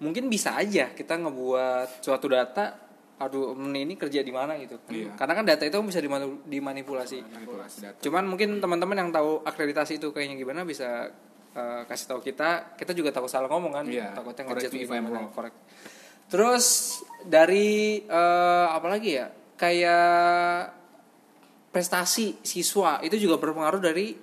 Mungkin 0.00 0.32
bisa 0.32 0.56
aja 0.56 0.90
kita 0.96 1.20
ngebuat 1.20 2.02
suatu 2.02 2.26
data 2.26 2.86
aduh 3.16 3.56
ini 3.56 3.88
ini 3.88 3.94
kerja 3.96 4.20
di 4.20 4.28
mana? 4.28 4.60
gitu. 4.60 4.76
Iya. 4.92 5.16
karena 5.16 5.32
kan 5.32 5.44
data 5.48 5.64
itu 5.64 5.76
bisa 5.80 6.00
dimanipulasi. 6.44 7.18
Manipulasi 7.24 7.76
data. 7.80 7.98
Cuman 8.04 8.28
mungkin 8.28 8.60
teman-teman 8.60 8.96
yang 8.96 9.10
tahu 9.12 9.40
akreditasi 9.40 9.96
itu 9.96 10.12
kayaknya 10.12 10.36
gimana 10.36 10.68
bisa 10.68 11.08
eh, 11.56 11.82
kasih 11.88 12.06
tahu 12.12 12.20
kita. 12.20 12.76
Kita 12.76 12.92
juga 12.92 13.08
takut 13.08 13.32
salah 13.32 13.48
ngomong 13.48 13.72
kan. 13.72 13.84
Iya, 13.88 14.12
Takutnya 14.12 14.52
ngejat 14.52 14.72
gimana. 14.76 15.32
Correct. 15.32 15.56
Terus 16.28 16.66
dari 17.24 18.04
eh, 18.04 18.66
apa 18.68 18.86
lagi 18.92 19.16
ya? 19.16 19.26
Kayak 19.56 20.76
prestasi 21.72 22.44
siswa 22.44 23.00
itu 23.00 23.16
juga 23.16 23.40
berpengaruh 23.40 23.80
dari 23.80 24.16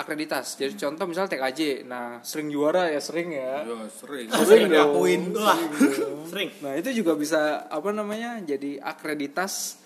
akreditas. 0.00 0.56
Jadi 0.56 0.80
contoh 0.80 1.04
misal 1.04 1.28
TKJ. 1.28 1.84
Nah, 1.84 2.24
sering 2.24 2.48
juara 2.48 2.88
ya 2.88 3.00
sering 3.04 3.36
ya. 3.36 3.68
Ya, 3.68 3.84
sering. 3.92 4.26
Sering 4.32 4.66
diakuin. 4.72 5.22
Wah, 5.36 5.60
sering. 6.32 6.48
Nah 6.64 6.72
itu 6.80 7.04
juga 7.04 7.12
bisa 7.20 7.68
apa 7.68 7.92
namanya 7.92 8.40
jadi 8.40 8.80
akreditas 8.80 9.76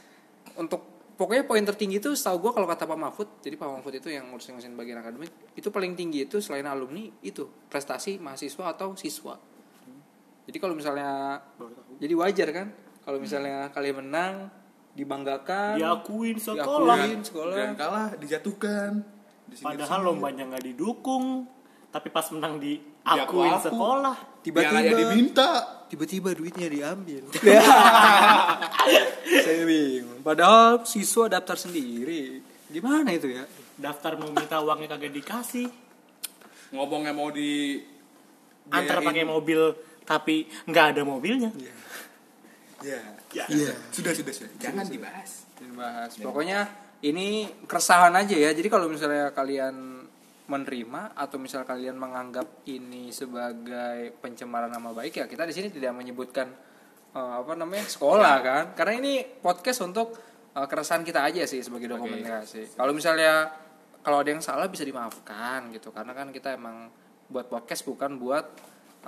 untuk 0.54 0.93
pokoknya 1.14 1.46
poin 1.46 1.62
tertinggi 1.62 2.02
itu 2.02 2.10
setahu 2.12 2.50
gue 2.50 2.52
kalau 2.58 2.66
kata 2.66 2.84
Pak 2.84 2.98
Mahfud 2.98 3.28
jadi 3.38 3.54
Pak 3.54 3.68
Mahfud 3.78 3.94
itu 3.94 4.08
yang 4.10 4.26
ngurusin 4.28 4.58
ngurusin 4.58 4.74
bagian 4.74 4.98
akademik 4.98 5.30
itu 5.54 5.68
paling 5.70 5.94
tinggi 5.94 6.26
itu 6.26 6.42
selain 6.42 6.66
alumni 6.66 7.06
itu 7.22 7.46
prestasi 7.70 8.18
mahasiswa 8.18 8.74
atau 8.74 8.98
siswa. 8.98 9.38
Jadi 10.44 10.58
kalau 10.60 10.74
misalnya 10.76 11.40
jadi 11.96 12.14
wajar 12.18 12.48
kan? 12.52 12.68
Kalau 13.00 13.16
misalnya 13.16 13.70
kalian 13.70 14.04
menang 14.04 14.52
dibanggakan 14.92 15.76
Diakuin 15.76 16.36
sekolah. 16.36 16.96
diakuin 17.00 17.20
sekolah. 17.24 17.56
Dan 17.56 17.72
kalah 17.74 18.08
dijatuhkan. 18.16 18.90
Disingkir- 19.44 19.84
Padahal 19.84 20.00
lombanya 20.04 20.44
nggak 20.48 20.64
didukung, 20.72 21.44
tapi 21.94 22.10
pas 22.10 22.26
menang 22.34 22.58
Diaku-aku. 22.58 23.06
diakuin 23.06 23.54
sekolah. 23.62 24.16
Pialanya 24.42 24.42
tiba-tiba 24.42 24.98
diminta. 24.98 25.50
tiba-tiba 25.86 26.28
duitnya 26.34 26.66
diambil 26.66 27.22
saya 29.46 29.62
bingung 29.62 30.26
padahal 30.26 30.82
siswa 30.82 31.30
daftar 31.30 31.54
sendiri 31.54 32.42
gimana 32.66 33.14
itu 33.14 33.30
ya 33.30 33.46
Daftar 33.74 34.14
mau 34.14 34.30
minta 34.30 34.62
uangnya 34.62 34.94
kagak 34.94 35.10
dikasih. 35.10 35.66
Ngomongnya 36.70 37.10
mau 37.10 37.26
di 37.34 37.82
Antar 38.70 39.02
pakai 39.02 39.26
mobil 39.26 39.74
tapi 40.06 40.46
nggak 40.70 40.86
ada 40.94 41.02
mobilnya. 41.02 41.50
Ya. 41.58 41.74
Iya. 43.50 43.74
Sudah, 43.90 44.14
sudah, 44.14 44.30
sudah. 44.30 44.50
Jangan 44.62 44.86
dibahas. 44.86 45.42
dibahas 45.58 46.10
pokoknya 46.22 46.70
ini 47.02 47.50
keresahan 47.66 48.14
aja 48.14 48.36
ya 48.36 48.50
jadi 48.54 48.68
kalau 48.70 48.90
misalnya 48.90 49.34
kalian 49.34 49.93
menerima 50.44 51.16
atau 51.16 51.40
misal 51.40 51.64
kalian 51.64 51.96
menganggap 51.96 52.44
ini 52.68 53.08
sebagai 53.08 54.12
pencemaran 54.20 54.68
nama 54.68 54.92
baik 54.92 55.24
ya 55.24 55.24
kita 55.24 55.48
di 55.48 55.56
sini 55.56 55.72
tidak 55.72 55.96
menyebutkan 55.96 56.52
eh, 57.16 57.34
apa 57.40 57.56
namanya 57.56 57.88
sekolah 57.88 58.36
kan? 58.44 58.64
Karena 58.76 59.00
ini 59.00 59.12
podcast 59.40 59.80
untuk 59.88 60.12
eh, 60.52 60.66
keresahan 60.68 61.00
kita 61.00 61.24
aja 61.24 61.48
sih 61.48 61.64
sebagai 61.64 61.96
dokumentasi 61.96 62.76
kalau 62.76 62.92
misalnya 62.92 63.64
kalau 64.04 64.20
ada 64.20 64.36
yang 64.36 64.44
salah 64.44 64.68
bisa 64.68 64.84
dimaafkan 64.84 65.72
gitu. 65.72 65.88
Karena 65.88 66.12
kan 66.12 66.28
kita 66.28 66.60
emang 66.60 66.92
buat 67.32 67.48
podcast 67.48 67.88
bukan 67.88 68.20
buat 68.20 68.44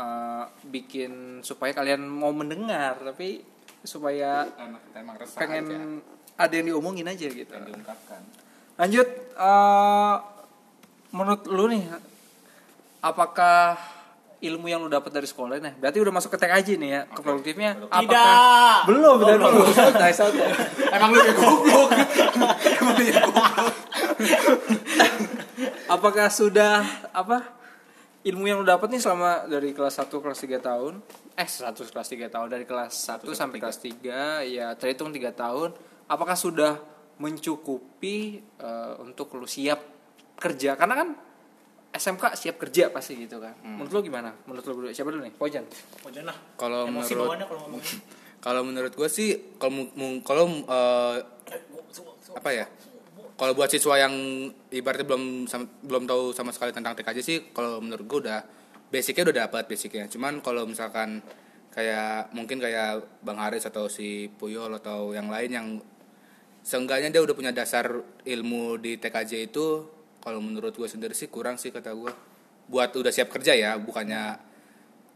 eh, 0.00 0.44
bikin 0.72 1.44
supaya 1.44 1.76
kalian 1.76 2.00
mau 2.08 2.32
mendengar 2.32 2.96
tapi 3.04 3.44
supaya 3.84 4.48
emang 4.96 5.20
pengen 5.36 6.00
aja. 6.00 6.48
ada 6.48 6.52
yang 6.56 6.66
diomongin 6.72 7.06
aja 7.06 7.28
gitu. 7.28 7.52
Diungkapkan. 7.52 8.24
lanjut 8.76 9.08
eh, 9.36 10.16
menurut 11.16 11.42
lu 11.48 11.64
nih 11.72 11.88
apakah 13.00 13.80
ilmu 14.44 14.68
yang 14.68 14.84
lu 14.84 14.92
dapat 14.92 15.08
dari 15.08 15.24
sekolah 15.24 15.56
nih 15.56 15.74
berarti 15.80 15.98
udah 15.98 16.12
masuk 16.12 16.36
ke 16.36 16.38
TKJ 16.44 16.68
nih 16.76 16.90
ya 16.92 17.00
ke 17.08 17.20
produktifnya 17.24 17.70
Tidak. 17.72 17.88
apakah 17.88 18.84
belum? 18.84 19.16
Dan 19.24 19.36
belum. 19.40 19.72
Santai 19.72 20.12
santai 20.18 20.48
Emang 20.92 21.10
lu 21.12 21.20
kayak 21.24 21.36
goblok. 21.40 21.88
Emang 22.76 22.94
lu 22.94 23.04
ya 23.08 23.16
goblok. 23.24 23.72
apakah 25.88 26.28
sudah 26.28 26.84
apa 27.16 27.48
ilmu 28.28 28.44
yang 28.44 28.60
lu 28.60 28.66
dapat 28.68 28.92
nih 28.92 29.00
selama 29.00 29.48
dari 29.48 29.72
kelas 29.72 30.04
1 30.04 30.12
kelas 30.12 30.38
3 30.44 30.60
tahun? 30.60 30.92
Eh 31.36 31.48
1 31.48 31.72
kelas 31.72 32.08
3 32.12 32.28
tahun 32.28 32.48
dari 32.52 32.64
kelas 32.68 32.92
1 33.24 33.24
sampai 33.32 33.56
kelas 33.56 33.78
3 33.80 34.44
ya 34.44 34.76
terhitung 34.76 35.08
3 35.08 35.32
tahun. 35.32 35.72
Apakah 36.06 36.36
sudah 36.36 36.76
mencukupi 37.16 38.44
eh, 38.60 38.92
untuk 39.00 39.32
lu 39.40 39.48
siap 39.48 39.95
kerja. 40.36 40.76
Karena 40.76 40.94
kan 40.94 41.08
SMK 41.90 42.24
siap 42.36 42.56
kerja 42.60 42.92
pasti 42.92 43.16
gitu 43.16 43.40
kan. 43.40 43.56
Menurut 43.64 43.90
lu 43.90 44.00
gimana? 44.04 44.30
Menurut 44.44 44.64
lu 44.64 44.72
berdua? 44.76 44.92
Siapa 44.92 45.08
dulu 45.08 45.24
nih? 45.24 45.32
Pojan. 45.32 45.64
Jangan 46.04 46.28
lah. 46.28 46.36
Kalau 46.54 46.80
menurut 46.92 47.28
kalau 48.44 48.62
menurut 48.62 48.92
gue 48.92 49.08
sih 49.08 49.56
kalau 49.56 49.88
kalau 50.22 50.44
eh, 50.62 51.16
apa 52.36 52.50
ya? 52.52 52.66
Kalau 53.36 53.52
buat 53.52 53.68
siswa 53.68 54.00
yang 54.00 54.14
ibaratnya 54.72 55.04
belum 55.04 55.44
sam- 55.44 55.68
belum 55.84 56.08
tahu 56.08 56.32
sama 56.32 56.56
sekali 56.56 56.72
tentang 56.72 56.96
TKJ 56.96 57.18
sih 57.20 57.38
kalau 57.52 57.80
menurut 57.80 58.04
gue 58.08 58.18
udah 58.28 58.40
basicnya 58.88 59.28
udah 59.28 59.36
dapat 59.48 59.64
basicnya. 59.68 60.08
Cuman 60.08 60.40
kalau 60.40 60.64
misalkan 60.64 61.20
kayak 61.72 62.32
mungkin 62.32 62.56
kayak 62.56 63.04
Bang 63.20 63.36
Haris 63.36 63.68
atau 63.68 63.88
si 63.92 64.32
Puyol 64.32 64.72
atau 64.80 65.12
yang 65.12 65.28
lain 65.28 65.50
yang 65.52 65.68
seenggaknya 66.64 67.12
dia 67.12 67.20
udah 67.20 67.36
punya 67.36 67.52
dasar 67.52 67.92
ilmu 68.24 68.80
di 68.80 68.96
TKJ 68.96 69.52
itu 69.52 69.84
kalau 70.26 70.42
menurut 70.42 70.74
gue 70.74 70.90
sendiri 70.90 71.14
sih 71.14 71.30
kurang 71.30 71.54
sih 71.54 71.70
kata 71.70 71.94
gue 71.94 72.10
buat 72.66 72.90
udah 72.90 73.14
siap 73.14 73.30
kerja 73.30 73.54
ya 73.54 73.78
bukannya 73.78 74.34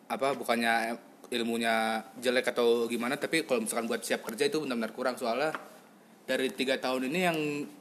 apa 0.07 0.39
bukannya 0.39 0.95
ilmunya 1.35 2.07
jelek 2.23 2.55
atau 2.55 2.87
gimana 2.87 3.19
tapi 3.19 3.43
kalau 3.43 3.67
misalkan 3.67 3.91
buat 3.91 4.07
siap 4.07 4.23
kerja 4.23 4.47
itu 4.47 4.63
benar-benar 4.63 4.95
kurang. 4.95 5.19
Soalnya 5.19 5.51
dari 6.31 6.47
tiga 6.55 6.79
tahun 6.79 7.11
ini 7.11 7.21
yang 7.27 7.39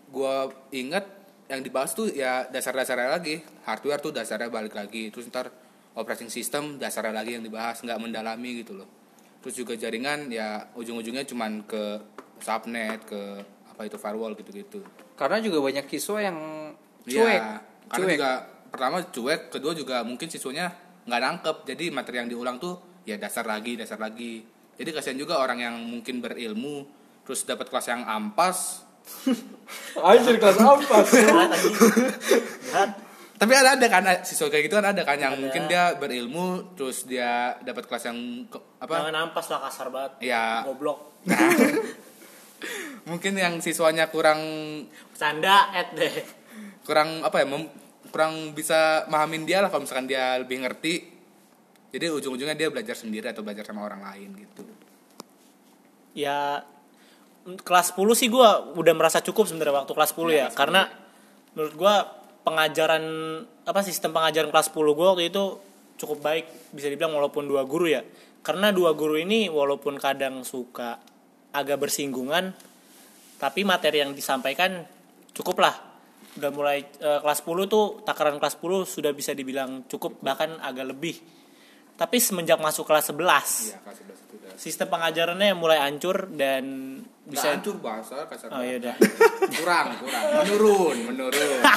gue 0.09 0.35
ingat 0.73 1.05
yang 1.53 1.61
dibahas 1.61 1.93
tuh 1.93 2.09
ya 2.09 2.49
dasar-dasarnya 2.49 3.09
lagi. 3.13 3.45
Hardware 3.61 4.01
tuh 4.01 4.09
dasarnya 4.09 4.49
balik 4.49 4.73
lagi 4.73 5.13
terus 5.13 5.29
ntar 5.29 5.53
operating 5.93 6.33
system 6.33 6.81
dasarnya 6.81 7.13
lagi 7.13 7.37
yang 7.37 7.45
dibahas 7.45 7.77
nggak 7.85 8.01
mendalami 8.01 8.65
gitu 8.65 8.73
loh. 8.73 8.89
Terus 9.45 9.53
juga 9.53 9.77
jaringan 9.77 10.33
ya 10.33 10.65
ujung-ujungnya 10.73 11.29
cuman 11.29 11.61
ke 11.69 12.01
subnet 12.41 13.05
ke 13.05 13.21
apa 13.69 13.85
itu 13.85 14.01
firewall 14.01 14.33
gitu-gitu. 14.33 14.81
Karena 15.13 15.37
juga 15.41 15.61
banyak 15.61 15.85
siswa 15.89 16.25
yang 16.25 16.37
Cuek. 17.09 17.41
Iya, 17.41 17.57
karena 17.89 18.05
Cuek. 18.05 18.15
juga 18.15 18.31
pertama 18.69 18.97
cuek, 19.01 19.41
kedua 19.49 19.73
juga 19.73 20.05
mungkin 20.05 20.29
siswanya 20.29 20.69
nggak 21.09 21.21
nangkep. 21.21 21.57
Jadi 21.65 21.85
materi 21.89 22.21
yang 22.21 22.29
diulang 22.29 22.61
tuh 22.61 23.01
ya 23.03 23.17
dasar 23.17 23.43
lagi, 23.43 23.73
dasar 23.73 23.97
lagi. 23.97 24.45
Jadi 24.79 24.89
kasihan 24.93 25.17
juga 25.17 25.41
orang 25.41 25.59
yang 25.59 25.75
mungkin 25.75 26.21
berilmu 26.21 26.87
terus 27.25 27.43
dapat 27.43 27.67
kelas 27.67 27.87
yang 27.89 28.05
ampas. 28.05 28.85
Anjir 29.99 30.37
kelas 30.37 30.57
ampas. 30.61 31.07
Tapi 33.39 33.55
ada 33.55 33.79
ada 33.79 33.87
kan 33.87 34.03
siswa 34.27 34.51
kayak 34.51 34.67
gitu 34.67 34.75
kan 34.75 34.91
ada 34.91 35.07
kan 35.07 35.15
yang 35.15 35.39
mungkin 35.39 35.71
dia 35.71 35.95
berilmu 35.95 36.75
terus 36.75 37.07
dia 37.07 37.55
dapat 37.63 37.87
kelas 37.87 38.11
yang 38.11 38.19
ke- 38.51 38.59
apa? 38.83 38.99
Jangan 38.99 39.15
ampas 39.31 39.47
lah 39.47 39.59
kasar 39.63 39.87
banget. 39.87 40.11
Ya 40.27 40.67
Goblok. 40.67 41.23
mungkin 43.09 43.39
yang 43.39 43.63
siswanya 43.63 44.11
kurang 44.11 44.39
Canda 45.15 45.71
et 45.71 45.95
deh. 45.95 46.15
Kurang 46.89 47.21
apa 47.21 47.45
ya 47.45 47.45
mem- 47.45 47.69
kurang 48.09 48.57
bisa 48.57 49.05
mahamin 49.13 49.45
dia 49.45 49.61
lah 49.61 49.69
kalau 49.69 49.85
misalkan 49.85 50.09
dia 50.09 50.41
lebih 50.41 50.65
ngerti. 50.65 51.21
Jadi 51.93 52.05
ujung-ujungnya 52.09 52.57
dia 52.57 52.73
belajar 52.73 52.97
sendiri 52.97 53.29
atau 53.29 53.45
belajar 53.45 53.61
sama 53.61 53.85
orang 53.85 54.01
lain 54.01 54.33
gitu. 54.41 54.65
Ya 56.17 56.65
kelas 57.45 57.93
10 57.93 58.17
sih 58.17 58.29
gua 58.29 58.73
udah 58.73 58.93
merasa 58.97 59.21
cukup 59.21 59.45
sebenarnya 59.45 59.85
waktu 59.85 59.93
kelas 59.93 60.11
10 60.17 60.33
ya, 60.33 60.47
karena 60.53 60.89
menurut 61.53 61.73
gua 61.77 61.93
pengajaran 62.45 63.05
apa 63.69 63.81
sistem 63.85 64.09
pengajaran 64.13 64.49
kelas 64.49 64.73
10 64.73 64.97
gua 64.97 65.13
waktu 65.13 65.29
itu 65.29 65.61
cukup 66.01 66.25
baik 66.25 66.45
bisa 66.73 66.89
dibilang 66.89 67.13
walaupun 67.13 67.45
dua 67.45 67.65
guru 67.65 67.85
ya. 67.89 68.01
Karena 68.41 68.73
dua 68.73 68.97
guru 68.97 69.17
ini 69.17 69.49
walaupun 69.49 69.97
kadang 70.01 70.41
suka 70.41 70.97
agak 71.53 71.81
bersinggungan 71.81 72.53
tapi 73.41 73.65
materi 73.65 74.05
yang 74.05 74.13
disampaikan 74.13 74.85
cukup 75.33 75.65
lah 75.65 75.88
udah 76.39 76.49
mulai 76.49 76.77
eh, 76.81 77.19
kelas 77.19 77.39
10 77.41 77.67
tuh 77.67 77.85
takaran 78.01 78.35
kelas 78.35 78.55
10 78.55 78.65
sudah 78.85 79.11
bisa 79.11 79.31
dibilang 79.31 79.83
cukup 79.85 80.17
bahkan 80.19 80.55
agak 80.57 80.87
lebih 80.87 81.19
tapi 81.93 82.15
semenjak 82.17 82.57
masuk 82.57 82.83
kelas 82.83 83.11
11 83.11 83.19
iya 83.19 83.77
kelas 83.77 83.97
11 83.99 84.15
itu 84.17 84.33
udah 84.33 84.51
sistem 84.55 84.87
pengajarannya 84.87 85.51
mulai 85.53 85.79
hancur 85.79 86.27
dan 86.29 86.63
bisa 87.21 87.35
bisa 87.35 87.47
hancur 87.53 87.75
bahasa 87.77 88.23
kasar 88.25 88.47
oh 88.49 88.59
iya 88.59 88.79
udah 88.79 88.95
kurang 89.59 89.87
kurang 89.99 90.23
menurun 90.39 90.97
menurun 91.05 91.59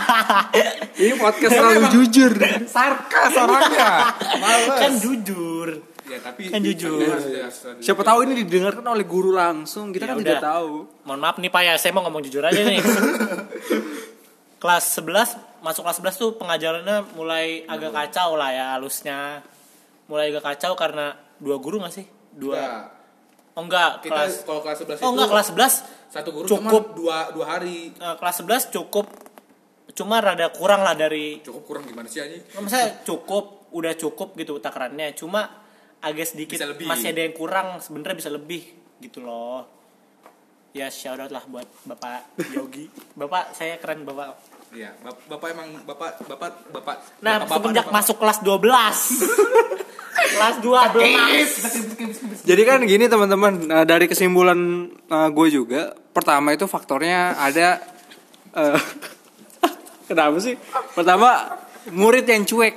Ini 0.94 1.12
podcast 1.16 1.50
selalu 1.50 1.82
jujur. 1.90 2.32
sarkas 2.64 3.32
orangnya 3.34 4.12
males 4.38 4.70
kan 4.70 4.92
jujur 4.94 5.68
ya 6.04 6.18
tapi 6.18 6.42
Kan 6.46 6.60
jujur. 6.60 7.08
Iya, 7.16 7.46
iya. 7.46 7.78
Siapa 7.80 8.02
tahu 8.02 8.26
ini 8.26 8.44
didengarkan 8.44 8.84
oleh 8.84 9.02
guru 9.02 9.32
langsung. 9.32 9.90
Kita 9.90 10.04
Ya 10.04 10.08
kan 10.12 10.16
udah. 10.18 10.26
tidak 10.28 10.44
tahu. 10.44 10.74
mohon 11.02 11.18
maaf 11.18 11.36
nih 11.38 11.48
pak 11.48 11.62
ya 11.62 11.74
saya 11.74 11.90
mau 11.90 12.04
ngomong 12.04 12.22
jujur 12.22 12.42
aja 12.42 12.60
nih 12.60 12.78
kelas 14.62 15.02
11 15.02 15.66
masuk 15.66 15.82
kelas 15.82 15.98
11 16.14 16.22
tuh 16.22 16.30
pengajarannya 16.38 17.18
mulai 17.18 17.66
agak 17.66 17.90
kacau 17.90 18.38
lah 18.38 18.54
ya 18.54 18.64
halusnya. 18.78 19.42
Mulai 20.06 20.30
agak 20.30 20.54
kacau 20.54 20.78
karena 20.78 21.18
dua 21.42 21.58
guru 21.58 21.82
gak 21.82 21.98
sih? 21.98 22.06
Dua. 22.30 22.54
Enggak. 22.54 22.82
oh 23.58 23.62
enggak. 23.66 23.90
Kita 24.06 24.22
kelas 24.22 24.34
kalau 24.46 24.60
kelas 24.62 24.78
11 24.78 24.86
oh 24.86 24.94
itu 24.94 25.06
enggak 25.10 25.30
kelas 25.34 25.46
11 25.50 26.14
satu 26.14 26.28
guru 26.30 26.46
cukup. 26.46 26.82
dua 26.94 27.18
dua 27.34 27.46
hari. 27.58 27.90
Eh, 27.90 28.16
kelas 28.22 28.36
11 28.46 28.70
cukup. 28.70 29.06
Cuma 29.98 30.22
rada 30.22 30.46
kurang 30.54 30.86
lah 30.86 30.94
dari 30.94 31.42
cukup 31.42 31.62
kurang 31.66 31.82
gimana 31.82 32.06
sih 32.06 32.22
anjing? 32.22 32.46
Nggak, 32.46 32.60
maksudnya 32.62 32.88
cukup 33.02 33.44
udah 33.74 33.92
cukup 33.98 34.28
gitu 34.38 34.62
takarannya. 34.62 35.10
Cuma 35.18 35.42
agak 35.98 36.26
sedikit 36.30 36.54
Bisa 36.54 36.70
lebih. 36.70 36.86
masih 36.86 37.10
ada 37.10 37.20
yang 37.26 37.34
kurang 37.34 37.82
sebenarnya 37.82 38.14
bisa 38.14 38.30
lebih 38.30 38.62
gitu 39.02 39.26
loh. 39.26 39.66
Ya 40.72 40.88
shout 40.88 41.20
out 41.20 41.28
lah 41.28 41.44
buat 41.44 41.68
bapak 41.84 42.40
Yogi. 42.56 42.88
Bapak 43.20 43.52
saya 43.52 43.76
keren 43.76 44.08
bapak 44.08 44.51
Iya, 44.72 44.88
bap- 45.04 45.28
bapak 45.28 45.48
emang 45.52 45.68
bapak 45.84 46.24
bapak 46.24 46.50
bapak. 46.72 46.96
nah 47.20 47.44
bapak, 47.44 47.60
semenjak 47.60 47.86
bapak, 47.86 47.96
masuk 48.00 48.16
kelas 48.16 48.38
12 48.40 48.64
kelas 50.32 50.56
12 50.64 52.48
Jadi 52.48 52.62
kan 52.64 52.80
gini 52.80 53.04
teman-teman, 53.04 53.52
Nah, 53.68 53.84
dari 53.84 54.08
kesimpulan 54.08 54.88
gue 55.08 55.48
juga, 55.52 55.92
pertama 56.10 56.56
itu 56.56 56.64
faktornya 56.64 57.36
ada 57.36 57.84
eh, 58.52 58.80
kenapa 60.08 60.40
sih? 60.40 60.56
Pertama 60.96 61.60
murid 61.92 62.24
yang 62.24 62.48
cuek. 62.48 62.74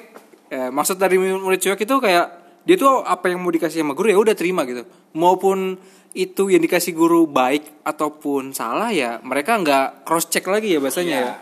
Ya, 0.52 0.68
maksud 0.70 1.00
dari 1.00 1.16
murid 1.16 1.64
cuek 1.64 1.80
itu 1.80 1.96
kayak 1.98 2.28
dia 2.66 2.76
tuh 2.76 3.02
apa 3.02 3.32
yang 3.32 3.40
mau 3.40 3.56
dikasih 3.56 3.82
sama 3.82 3.96
guru 3.96 4.12
ya 4.12 4.20
udah 4.20 4.36
terima 4.36 4.68
gitu. 4.68 4.84
Maupun 5.16 5.80
itu 6.12 6.48
yang 6.48 6.60
dikasih 6.60 6.92
guru 6.92 7.28
baik 7.28 7.84
ataupun 7.84 8.52
salah 8.52 8.92
ya 8.92 9.20
mereka 9.20 9.60
nggak 9.60 10.08
cross 10.08 10.28
check 10.28 10.48
lagi 10.48 10.76
ya 10.76 10.80
bahasanya 10.80 11.16
ya. 11.16 11.34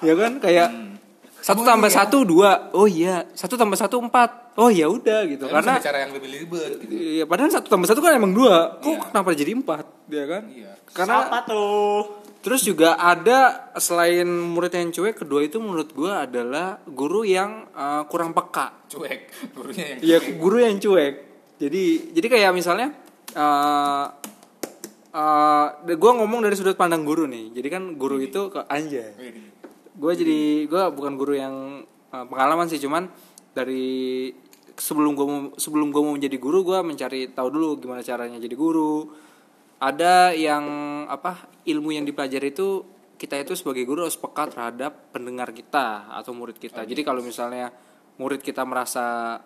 Ya 0.00 0.14
kan 0.14 0.38
kayak 0.38 0.68
satu 1.38 1.60
tambah 1.60 1.92
satu 1.92 2.24
dua, 2.24 2.72
oh 2.72 2.88
iya 2.88 3.28
satu 3.36 3.60
tambah 3.60 3.76
satu 3.76 4.00
empat, 4.00 4.56
oh 4.56 4.72
ya 4.72 4.88
udah 4.88 5.28
gitu 5.28 5.44
Karena 5.44 5.76
karena 5.76 5.84
cara 5.84 5.98
yang 6.00 6.12
lebih 6.16 6.28
ribet 6.32 6.72
gitu. 6.80 6.92
Iya, 6.92 7.24
padahal 7.28 7.52
satu 7.52 7.68
tambah 7.68 7.84
satu 7.84 8.00
kan 8.00 8.16
emang 8.16 8.32
dua. 8.32 8.80
Kok 8.80 8.88
Iya. 8.88 9.00
kenapa 9.12 9.28
jadi 9.36 9.52
empat? 9.52 9.84
Ya 10.08 10.24
kan? 10.24 10.42
Iya. 10.48 10.72
Karena 10.96 11.28
apa 11.28 11.44
tuh 11.44 12.24
terus 12.40 12.64
juga 12.64 12.96
ada 12.96 13.68
selain 13.76 14.24
murid 14.24 14.72
yang 14.72 14.88
cuek, 14.88 15.20
kedua 15.20 15.44
itu 15.44 15.60
menurut 15.60 15.92
gua 15.92 16.24
adalah 16.24 16.80
guru 16.88 17.28
yang 17.28 17.68
eh, 17.76 18.02
kurang 18.08 18.32
peka. 18.32 18.88
Cuek 18.88 19.52
gurunya 19.52 19.84
yang 19.84 20.00
Iya, 20.00 20.18
guru 20.40 20.56
yang 20.64 20.76
cuek. 20.80 21.14
Jadi 21.60 21.84
jadi 22.16 22.26
kayak 22.32 22.52
misalnya 22.56 22.88
eh 23.36 24.04
eh 25.14 25.66
gue 25.86 26.10
ngomong 26.10 26.40
dari 26.40 26.56
sudut 26.56 26.74
pandang 26.74 27.04
guru 27.04 27.28
nih. 27.28 27.52
Jadi 27.52 27.68
kan 27.68 27.82
guru 27.94 28.16
itu 28.18 28.48
ke 28.48 28.64
anjay. 28.66 29.12
Wih, 29.14 29.53
gue 29.94 30.12
jadi 30.14 30.40
gue 30.66 30.82
bukan 30.90 31.14
guru 31.14 31.38
yang 31.38 31.86
uh, 32.10 32.24
pengalaman 32.26 32.66
sih 32.66 32.82
cuman 32.82 33.06
dari 33.54 34.30
sebelum 34.74 35.14
gue 35.14 35.26
sebelum 35.54 35.94
gue 35.94 36.02
mau 36.02 36.14
menjadi 36.18 36.36
guru 36.38 36.66
gue 36.66 36.78
mencari 36.82 37.30
tahu 37.30 37.48
dulu 37.50 37.78
gimana 37.78 38.02
caranya 38.02 38.38
jadi 38.42 38.54
guru. 38.58 39.10
Ada 39.78 40.32
yang 40.32 40.64
apa 41.10 41.50
ilmu 41.66 41.92
yang 41.92 42.06
dipelajari 42.08 42.54
itu 42.54 42.82
kita 43.14 43.38
itu 43.38 43.54
sebagai 43.54 43.86
guru 43.86 44.06
harus 44.06 44.18
peka 44.18 44.50
terhadap 44.50 45.14
pendengar 45.14 45.54
kita 45.54 46.10
atau 46.10 46.34
murid 46.34 46.58
kita. 46.58 46.82
Jadi 46.82 47.06
kalau 47.06 47.22
misalnya 47.22 47.70
murid 48.18 48.42
kita 48.42 48.66
merasa 48.66 49.38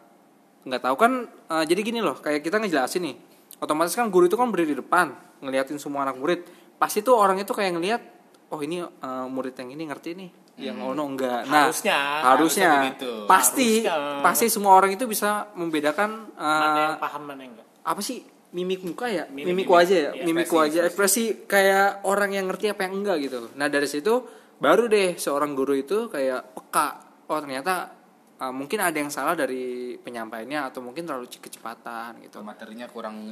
nggak 0.65 0.83
tahu 0.85 0.97
kan 0.97 1.13
uh, 1.49 1.65
jadi 1.65 1.81
gini 1.81 2.01
loh 2.05 2.21
kayak 2.21 2.45
kita 2.45 2.61
ngejelasin 2.61 3.09
nih 3.09 3.17
otomatis 3.63 3.97
kan 3.97 4.13
guru 4.13 4.29
itu 4.29 4.37
kan 4.37 4.53
berdiri 4.53 4.77
di 4.77 4.79
depan 4.85 5.13
ngeliatin 5.45 5.77
semua 5.77 6.09
anak 6.09 6.17
murid. 6.17 6.41
Pasti 6.79 7.03
tuh 7.03 7.19
orang 7.19 7.43
itu 7.43 7.51
kayak 7.51 7.75
ngeliat 7.75 8.03
oh 8.49 8.61
ini 8.61 8.81
uh, 8.81 9.27
murid 9.27 9.55
yang 9.55 9.71
ini 9.71 9.85
ngerti 9.85 10.11
nih. 10.15 10.31
Yang 10.59 10.79
ono 10.83 11.03
enggak. 11.07 11.47
Nah 11.47 11.71
Harusnya. 11.71 11.95
harusnya, 11.95 12.27
Harusnya 12.27 12.71
begitu. 12.83 13.13
pasti 13.31 13.71
Harusnya. 13.87 14.23
pasti 14.27 14.47
semua 14.51 14.73
orang 14.75 14.91
itu 14.91 15.07
bisa 15.07 15.47
membedakan 15.55 16.35
uh, 16.35 16.43
mana 16.43 16.79
yang 16.83 16.99
paham 16.99 17.23
mana 17.23 17.41
yang 17.47 17.53
enggak. 17.55 17.69
apa 17.85 18.01
sih? 18.03 18.19
Mimik 18.49 18.81
muka 18.83 19.07
ya? 19.07 19.29
Mimik- 19.29 19.55
mimik 19.55 19.69
wajah 19.69 19.99
ya? 19.99 20.11
iya, 20.17 20.25
mimik 20.25 20.49
ekspresi, 20.49 20.59
wajah. 20.59 20.83
ekspresi. 20.89 21.25
Kayak 21.45 22.03
orang 22.03 22.33
yang 22.33 22.49
ngerti 22.49 22.67
apa 22.69 22.81
yang 22.85 22.95
enggak 22.99 23.17
gitu 23.23 23.53
nah 23.55 23.69
dari 23.69 23.87
situ 23.87 24.25
baru 24.59 24.89
deh 24.89 25.15
seorang 25.15 25.55
guru 25.55 25.79
itu 25.79 26.11
kayak 26.11 26.57
peka 26.57 26.89
oh 27.31 27.39
ternyata 27.39 27.95
uh, 28.41 28.51
mungkin 28.51 28.83
ada 28.83 28.97
yang 28.97 29.13
salah 29.13 29.39
dari 29.39 29.95
penyampaiannya 29.95 30.65
atau 30.65 30.83
mungkin 30.83 31.07
terlalu 31.07 31.31
ce- 31.31 31.39
kecepatan 31.39 32.19
gitu. 32.25 32.43
Materinya 32.43 32.91
kurang 32.91 33.31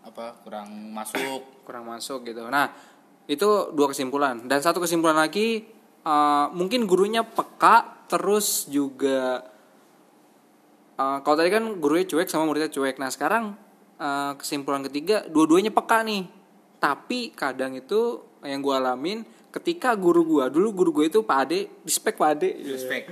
apa 0.00 0.38
kurang 0.40 0.70
masuk. 0.94 1.66
Kurang 1.66 1.90
masuk 1.90 2.22
gitu. 2.24 2.46
Nah 2.46 2.70
itu 3.30 3.70
dua 3.70 3.86
kesimpulan. 3.94 4.42
Dan 4.50 4.58
satu 4.58 4.82
kesimpulan 4.82 5.14
lagi 5.14 5.62
uh, 6.02 6.50
mungkin 6.50 6.82
gurunya 6.90 7.22
peka 7.22 8.02
terus 8.10 8.66
juga 8.66 9.46
uh, 10.98 11.22
kalau 11.22 11.36
tadi 11.38 11.54
kan 11.54 11.78
gurunya 11.78 12.10
cuek 12.10 12.26
sama 12.26 12.50
muridnya 12.50 12.74
cuek. 12.74 12.98
Nah 12.98 13.06
sekarang 13.06 13.54
uh, 14.02 14.34
kesimpulan 14.34 14.82
ketiga 14.90 15.22
dua-duanya 15.30 15.70
peka 15.70 16.02
nih. 16.02 16.26
Tapi 16.82 17.30
kadang 17.30 17.78
itu 17.78 18.18
yang 18.42 18.58
gue 18.58 18.74
alamin 18.74 19.22
ketika 19.54 19.94
guru 19.94 20.26
gue 20.26 20.44
dulu 20.50 20.68
guru 20.72 20.90
gue 21.02 21.06
itu 21.12 21.20
pak 21.22 21.38
ade 21.46 21.70
respect 21.86 22.18
pak 22.18 22.28
ade. 22.34 22.50
Respect. 22.66 23.06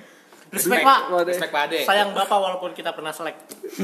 Respect, 0.48 0.80
Pak. 0.80 1.00
respect 1.28 1.52
pak 1.52 1.62
ade. 1.68 1.78
Sayang 1.84 2.10
bapak 2.16 2.38
walaupun 2.40 2.72
kita 2.72 2.96
pernah 2.96 3.12
selek. 3.12 3.36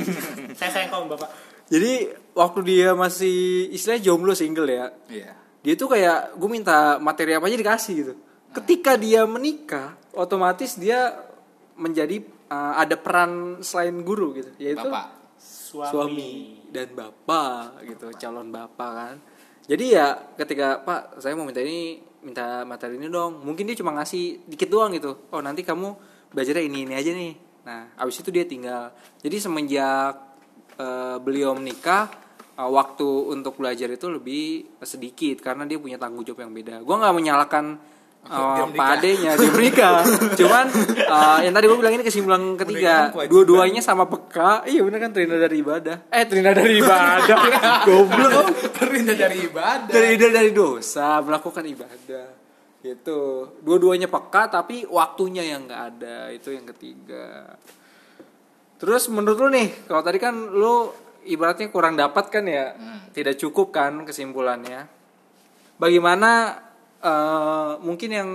Saya 0.59 0.71
sayang 0.73 0.91
kamu 0.91 1.15
bapak. 1.15 1.29
Jadi 1.69 2.09
waktu 2.33 2.61
dia 2.65 2.97
masih 2.97 3.69
istilahnya 3.69 4.03
jomblo 4.09 4.33
single 4.33 4.65
ya. 4.65 4.89
Iya 5.13 5.44
dia 5.65 5.75
tuh 5.81 5.89
kayak 5.89 6.37
gue 6.37 6.51
minta 6.53 7.01
materi 7.01 7.33
apa 7.33 7.49
aja 7.49 7.57
dikasih 7.57 7.95
gitu. 7.97 8.13
Ketika 8.53 9.01
dia 9.01 9.25
menikah 9.25 9.97
otomatis 10.13 10.77
dia 10.77 11.17
menjadi 11.81 12.21
uh, 12.53 12.77
ada 12.77 13.01
peran 13.01 13.65
selain 13.65 13.97
guru 14.05 14.37
gitu. 14.37 14.53
Yaitu 14.61 14.85
bapak. 14.85 15.25
Suami, 15.41 15.91
suami 15.91 16.33
dan 16.71 16.93
bapak 16.93 17.81
gitu 17.89 18.13
calon 18.21 18.53
bapak 18.53 18.91
kan. 18.93 19.17
Jadi 19.65 19.97
ya 19.97 20.15
ketika 20.37 20.85
pak 20.85 21.19
saya 21.25 21.33
mau 21.33 21.49
minta 21.49 21.65
ini 21.65 21.99
minta 22.21 22.63
materi 22.69 23.01
ini 23.01 23.09
dong. 23.09 23.41
Mungkin 23.41 23.65
dia 23.65 23.77
cuma 23.81 23.97
ngasih 23.97 24.45
dikit 24.45 24.69
doang 24.69 24.93
gitu. 24.93 25.33
Oh 25.33 25.41
nanti 25.41 25.65
kamu 25.65 25.97
belajarnya 26.29 26.65
ini 26.69 26.79
ini 26.85 26.95
aja 26.95 27.11
nih. 27.11 27.33
Nah 27.65 27.97
abis 27.97 28.21
itu 28.21 28.29
dia 28.29 28.45
tinggal. 28.45 28.93
Jadi 29.25 29.37
semenjak 29.41 30.13
eh, 30.77 31.17
beliau 31.25 31.57
menikah 31.57 32.24
eh, 32.55 32.71
waktu 32.71 33.09
untuk 33.35 33.59
belajar 33.59 33.91
itu 33.91 34.07
lebih 34.07 34.79
sedikit 34.83 35.43
karena 35.43 35.67
dia 35.67 35.79
punya 35.79 35.99
tanggung 35.99 36.23
jawab 36.23 36.47
yang 36.47 36.55
beda 36.55 36.81
gue 36.83 36.97
nggak 36.97 37.15
menyalahkan 37.15 37.65
Oh, 38.25 38.73
padenya 38.73 39.37
dia 39.37 39.53
menikah. 39.53 40.01
Cuman 40.41 40.65
uh, 40.97 41.39
yang 41.45 41.53
tadi 41.53 41.69
gue 41.69 41.77
bilang 41.77 41.93
ini 41.93 42.05
kesimpulan 42.09 42.57
ketiga. 42.57 43.13
Dua-duanya 43.29 43.85
sama 43.85 44.09
peka. 44.09 44.65
Iya 44.65 44.81
bener 44.81 44.97
kan 44.97 45.13
terhindar 45.13 45.45
dari 45.45 45.61
ibadah. 45.61 46.09
Eh 46.09 46.25
terhindar 46.25 46.57
dari 46.57 46.81
ibadah. 46.81 47.37
Goblok. 47.89 48.49
Perintah 48.81 49.13
dari 49.13 49.45
ibadah. 49.45 49.93
Terhindar 49.93 50.31
dari 50.33 50.51
dosa, 50.57 51.21
melakukan 51.21 51.69
ibadah. 51.69 52.27
Gitu. 52.81 53.21
Dua-duanya 53.61 54.09
peka 54.09 54.49
tapi 54.49 54.89
waktunya 54.89 55.45
yang 55.45 55.69
nggak 55.69 55.83
ada. 55.93 56.33
Itu 56.33 56.49
yang 56.49 56.65
ketiga. 56.73 57.61
Terus 58.81 59.13
menurut 59.13 59.37
lu 59.37 59.49
nih, 59.53 59.85
kalau 59.85 60.01
tadi 60.01 60.17
kan 60.17 60.33
lu 60.33 60.89
ibaratnya 61.27 61.69
kurang 61.69 61.95
dapat 61.95 62.29
kan 62.29 62.45
ya, 62.45 62.73
tidak 63.11 63.37
cukup 63.37 63.71
kan 63.71 64.03
kesimpulannya. 64.03 64.87
Bagaimana 65.75 66.61
eh, 66.99 67.73
mungkin 67.81 68.11
yang 68.11 68.31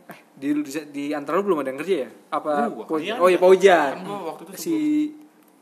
eh, 0.00 0.18
di 0.32 0.50
di 0.88 1.04
antara 1.10 1.36
lu 1.36 1.44
belum 1.44 1.60
ada 1.60 1.70
yang 1.70 1.80
kerja 1.80 1.96
ya? 2.04 2.10
Apa? 2.30 2.52
Gua. 2.68 2.84
Pau- 2.86 2.98
Iya, 2.98 3.18
oh 3.18 3.26
iya 3.26 3.36
Paujan. 3.36 3.92
Kan 3.96 4.06
waktu 4.06 4.42
itu 4.44 4.52
si 4.54 4.76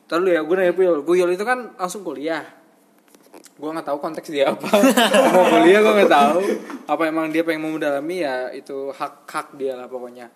Tahu 0.03 0.29
ya, 0.29 0.45
gue 0.45 0.55
nanya 0.55 0.77
Puyol. 0.77 1.01
Puyol 1.01 1.33
itu 1.33 1.41
kan 1.41 1.73
langsung 1.73 2.05
kuliah. 2.05 2.45
Gue 3.57 3.73
nggak 3.73 3.87
tahu 3.87 3.97
konteks 3.99 4.29
dia 4.29 4.53
apa. 4.53 4.69
mau 5.33 5.45
kuliah 5.49 5.81
gue 5.81 5.93
nggak 5.95 6.13
tahu. 6.13 6.39
Apa 6.85 7.09
emang 7.09 7.33
dia 7.33 7.41
pengen 7.41 7.65
mau 7.65 7.73
mendalami 7.73 8.21
ya 8.21 8.53
itu 8.53 8.93
hak 8.93 9.25
hak 9.25 9.57
dia 9.57 9.73
lah 9.73 9.89
pokoknya. 9.89 10.29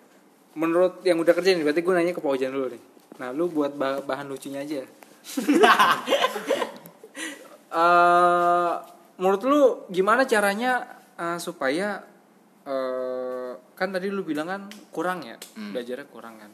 Menurut 0.57 1.05
yang 1.05 1.21
udah 1.21 1.29
kerja 1.29 1.53
nih, 1.53 1.61
berarti 1.61 1.85
gue 1.85 1.93
nanya 1.93 2.09
ke 2.09 2.17
Paujan 2.17 2.49
dulu 2.49 2.73
nih. 2.73 2.81
Nah, 3.17 3.29
lu 3.29 3.45
buat 3.47 3.69
bah- 3.71 4.01
bahan 4.01 4.25
lucunya 4.25 4.65
aja. 4.65 4.81
Eh, 7.67 8.73
menurut 9.19 9.41
lu 9.43 9.61
gimana 9.91 10.23
caranya 10.23 11.03
eh, 11.19 11.35
supaya 11.35 11.99
eh, 12.63 13.51
kan 13.75 13.89
tadi 13.91 14.07
lu 14.07 14.23
bilang 14.23 14.47
kan 14.47 14.61
kurang 14.89 15.27
ya 15.27 15.35
belajarnya 15.53 16.07
kurang 16.07 16.35
kan. 16.39 16.51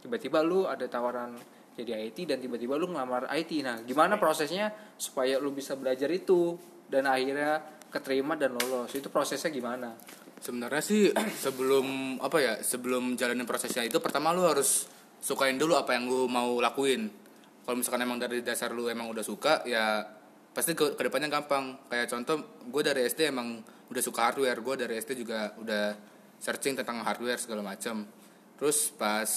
Tiba-tiba 0.00 0.40
lu 0.40 0.64
ada 0.64 0.88
tawaran 0.88 1.36
jadi 1.76 2.08
IT 2.08 2.24
dan 2.30 2.38
tiba-tiba 2.40 2.80
lu 2.80 2.88
ngelamar 2.94 3.28
IT 3.36 3.52
nah 3.60 3.76
gimana 3.84 4.16
prosesnya 4.16 4.72
supaya 4.96 5.36
lu 5.36 5.52
bisa 5.52 5.76
belajar 5.76 6.08
itu 6.08 6.56
dan 6.88 7.04
akhirnya 7.04 7.60
keterima 7.92 8.34
dan 8.40 8.56
lolos? 8.56 8.90
Itu 8.96 9.12
prosesnya 9.12 9.52
gimana? 9.52 9.92
Sebenarnya 10.40 10.82
sih 10.82 11.12
sebelum 11.44 12.16
apa 12.18 12.36
ya 12.40 12.52
sebelum 12.64 13.14
jalanin 13.14 13.44
prosesnya 13.44 13.84
itu 13.84 14.00
pertama 14.00 14.32
lu 14.32 14.48
harus 14.48 14.88
sukain 15.24 15.56
dulu 15.56 15.72
apa 15.72 15.96
yang 15.96 16.04
lu 16.04 16.28
mau 16.28 16.60
lakuin. 16.60 17.08
Kalau 17.64 17.80
misalkan 17.80 18.04
emang 18.04 18.20
dari 18.20 18.44
dasar 18.44 18.76
lu 18.76 18.92
emang 18.92 19.08
udah 19.08 19.24
suka 19.24 19.64
ya 19.64 20.04
pasti 20.52 20.76
ke 20.76 20.92
ke 20.92 21.02
depannya 21.08 21.32
gampang. 21.32 21.80
Kayak 21.88 22.12
contoh 22.12 22.60
gue 22.68 22.82
dari 22.84 23.08
SD 23.08 23.32
emang 23.32 23.64
udah 23.88 24.02
suka 24.04 24.28
hardware, 24.28 24.60
gue 24.60 24.74
dari 24.84 25.00
SD 25.00 25.24
juga 25.24 25.56
udah 25.56 25.96
searching 26.36 26.76
tentang 26.76 27.00
hardware 27.00 27.40
segala 27.40 27.64
macam. 27.64 28.04
Terus 28.60 28.92
pas 28.92 29.30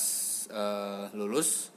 eh, 0.51 1.05
lulus 1.15 1.71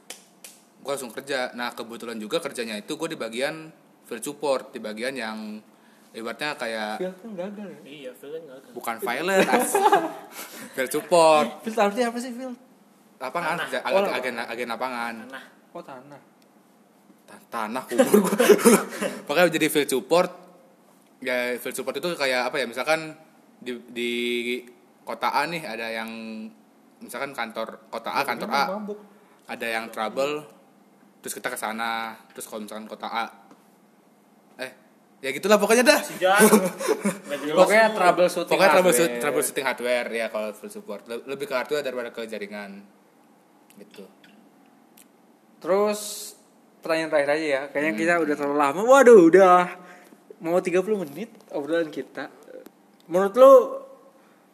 gue 0.83 0.91
langsung 0.91 1.15
kerja. 1.15 1.55
Nah 1.55 1.71
kebetulan 1.71 2.19
juga 2.19 2.43
kerjanya 2.43 2.75
itu 2.83 2.99
gue 2.99 3.15
di 3.15 3.19
bagian 3.19 3.71
field 4.11 4.27
support 4.27 4.75
di 4.75 4.83
bagian 4.83 5.15
yang 5.15 5.39
ibaratnya 6.11 6.59
kayak 6.59 6.99
kan 6.99 7.31
gagal 7.39 7.67
ya 7.71 7.79
Iya, 7.87 8.11
kan 8.19 8.75
bukan 8.75 8.95
violet 8.99 9.47
field 10.75 10.91
support 10.91 11.63
artinya 11.63 12.11
apa 12.11 12.19
sih 12.19 12.35
Phil 12.35 12.51
lapangan 13.21 13.57
Tanah. 13.59 13.69
ja- 13.71 13.85
Oh, 13.85 14.01
agen, 14.01 14.35
agen 14.35 14.35
agen 14.43 14.69
lapangan. 14.69 15.15
Nah, 15.29 15.45
oh 15.71 15.83
tanah. 15.83 16.21
Ta- 17.23 17.45
tanah 17.49 17.83
kubur 17.85 18.17
gua. 18.25 18.37
Pokoknya 19.29 19.53
jadi 19.53 19.69
field 19.69 19.87
support. 19.89 20.31
Ya 21.21 21.55
field 21.55 21.77
support 21.77 21.95
itu 21.95 22.09
kayak 22.11 22.49
apa 22.49 22.57
ya 22.57 22.67
misalkan 22.67 23.13
di 23.57 23.77
di 23.87 24.11
kota 25.03 25.29
A 25.31 25.45
nih 25.45 25.61
ada 25.61 25.87
yang 25.87 26.09
misalkan 26.99 27.31
kantor 27.31 27.87
kota 27.87 28.09
A 28.11 28.25
kantor 28.25 28.49
A. 28.49 28.63
mabuk. 28.73 28.99
Ada 29.47 29.67
yang 29.69 29.89
trouble 29.89 30.47
terus 31.21 31.35
kita 31.35 31.47
ke 31.47 31.57
sana 31.57 32.17
terus 32.31 32.45
kalau 32.45 32.65
misalkan 32.65 32.87
kota 32.87 33.05
A. 33.05 33.25
Eh 34.57 34.71
ya 35.21 35.31
gitulah 35.31 35.57
pokoknya 35.57 35.85
dah. 35.85 36.01
Pokoknya 37.53 37.93
troubleshooting 37.93 38.49
pokoknya 38.49 38.73
hardware. 38.75 39.19
troubleshooting 39.19 39.65
hardware 39.65 40.09
ya 40.09 40.27
kalau 40.29 40.51
field 40.51 40.73
support. 40.73 41.03
Le- 41.05 41.25
lebih 41.27 41.45
ke 41.45 41.55
hardware 41.55 41.83
daripada 41.83 42.11
ke 42.11 42.25
jaringan 42.25 42.81
gitu 43.81 44.05
Terus 45.61 46.33
pertanyaan 46.81 47.11
terakhir 47.13 47.31
aja 47.37 47.47
ya. 47.47 47.63
Kayaknya 47.69 47.93
kita 47.95 48.15
udah 48.25 48.35
terlalu 48.35 48.57
lama. 48.57 48.81
Waduh, 48.83 49.21
udah 49.29 49.59
mau 50.41 50.57
30 50.57 50.81
menit 51.05 51.31
obrolan 51.53 51.93
kita. 51.93 52.33
Menurut 53.13 53.35
lu 53.37 53.55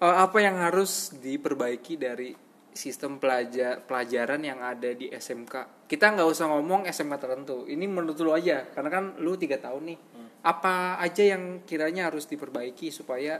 eh, 0.02 0.16
apa 0.18 0.38
yang 0.42 0.58
harus 0.58 1.14
diperbaiki 1.14 1.94
dari 1.96 2.34
sistem 2.76 3.16
pelajar 3.16 3.80
pelajaran 3.86 4.42
yang 4.42 4.58
ada 4.60 4.90
di 4.92 5.08
SMK? 5.08 5.86
Kita 5.86 6.12
nggak 6.12 6.26
usah 6.26 6.50
ngomong 6.50 6.90
SMK 6.90 7.14
tertentu. 7.22 7.64
Ini 7.70 7.86
menurut 7.86 8.18
lu 8.18 8.34
aja, 8.34 8.66
karena 8.74 8.90
kan 8.90 9.04
lu 9.22 9.38
tiga 9.38 9.62
tahun 9.62 9.94
nih. 9.94 9.98
Apa 10.42 10.98
aja 10.98 11.38
yang 11.38 11.62
kiranya 11.66 12.10
harus 12.10 12.26
diperbaiki 12.26 12.90
supaya 12.90 13.38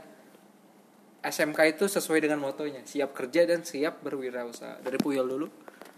SMK 1.19 1.59
itu 1.75 1.91
sesuai 1.91 2.23
dengan 2.23 2.39
motonya, 2.39 2.83
siap 2.87 3.11
kerja 3.11 3.43
dan 3.43 3.67
siap 3.67 3.99
berwirausaha. 3.99 4.79
Dari 4.79 4.95
Puyol 4.95 5.27
dulu. 5.27 5.47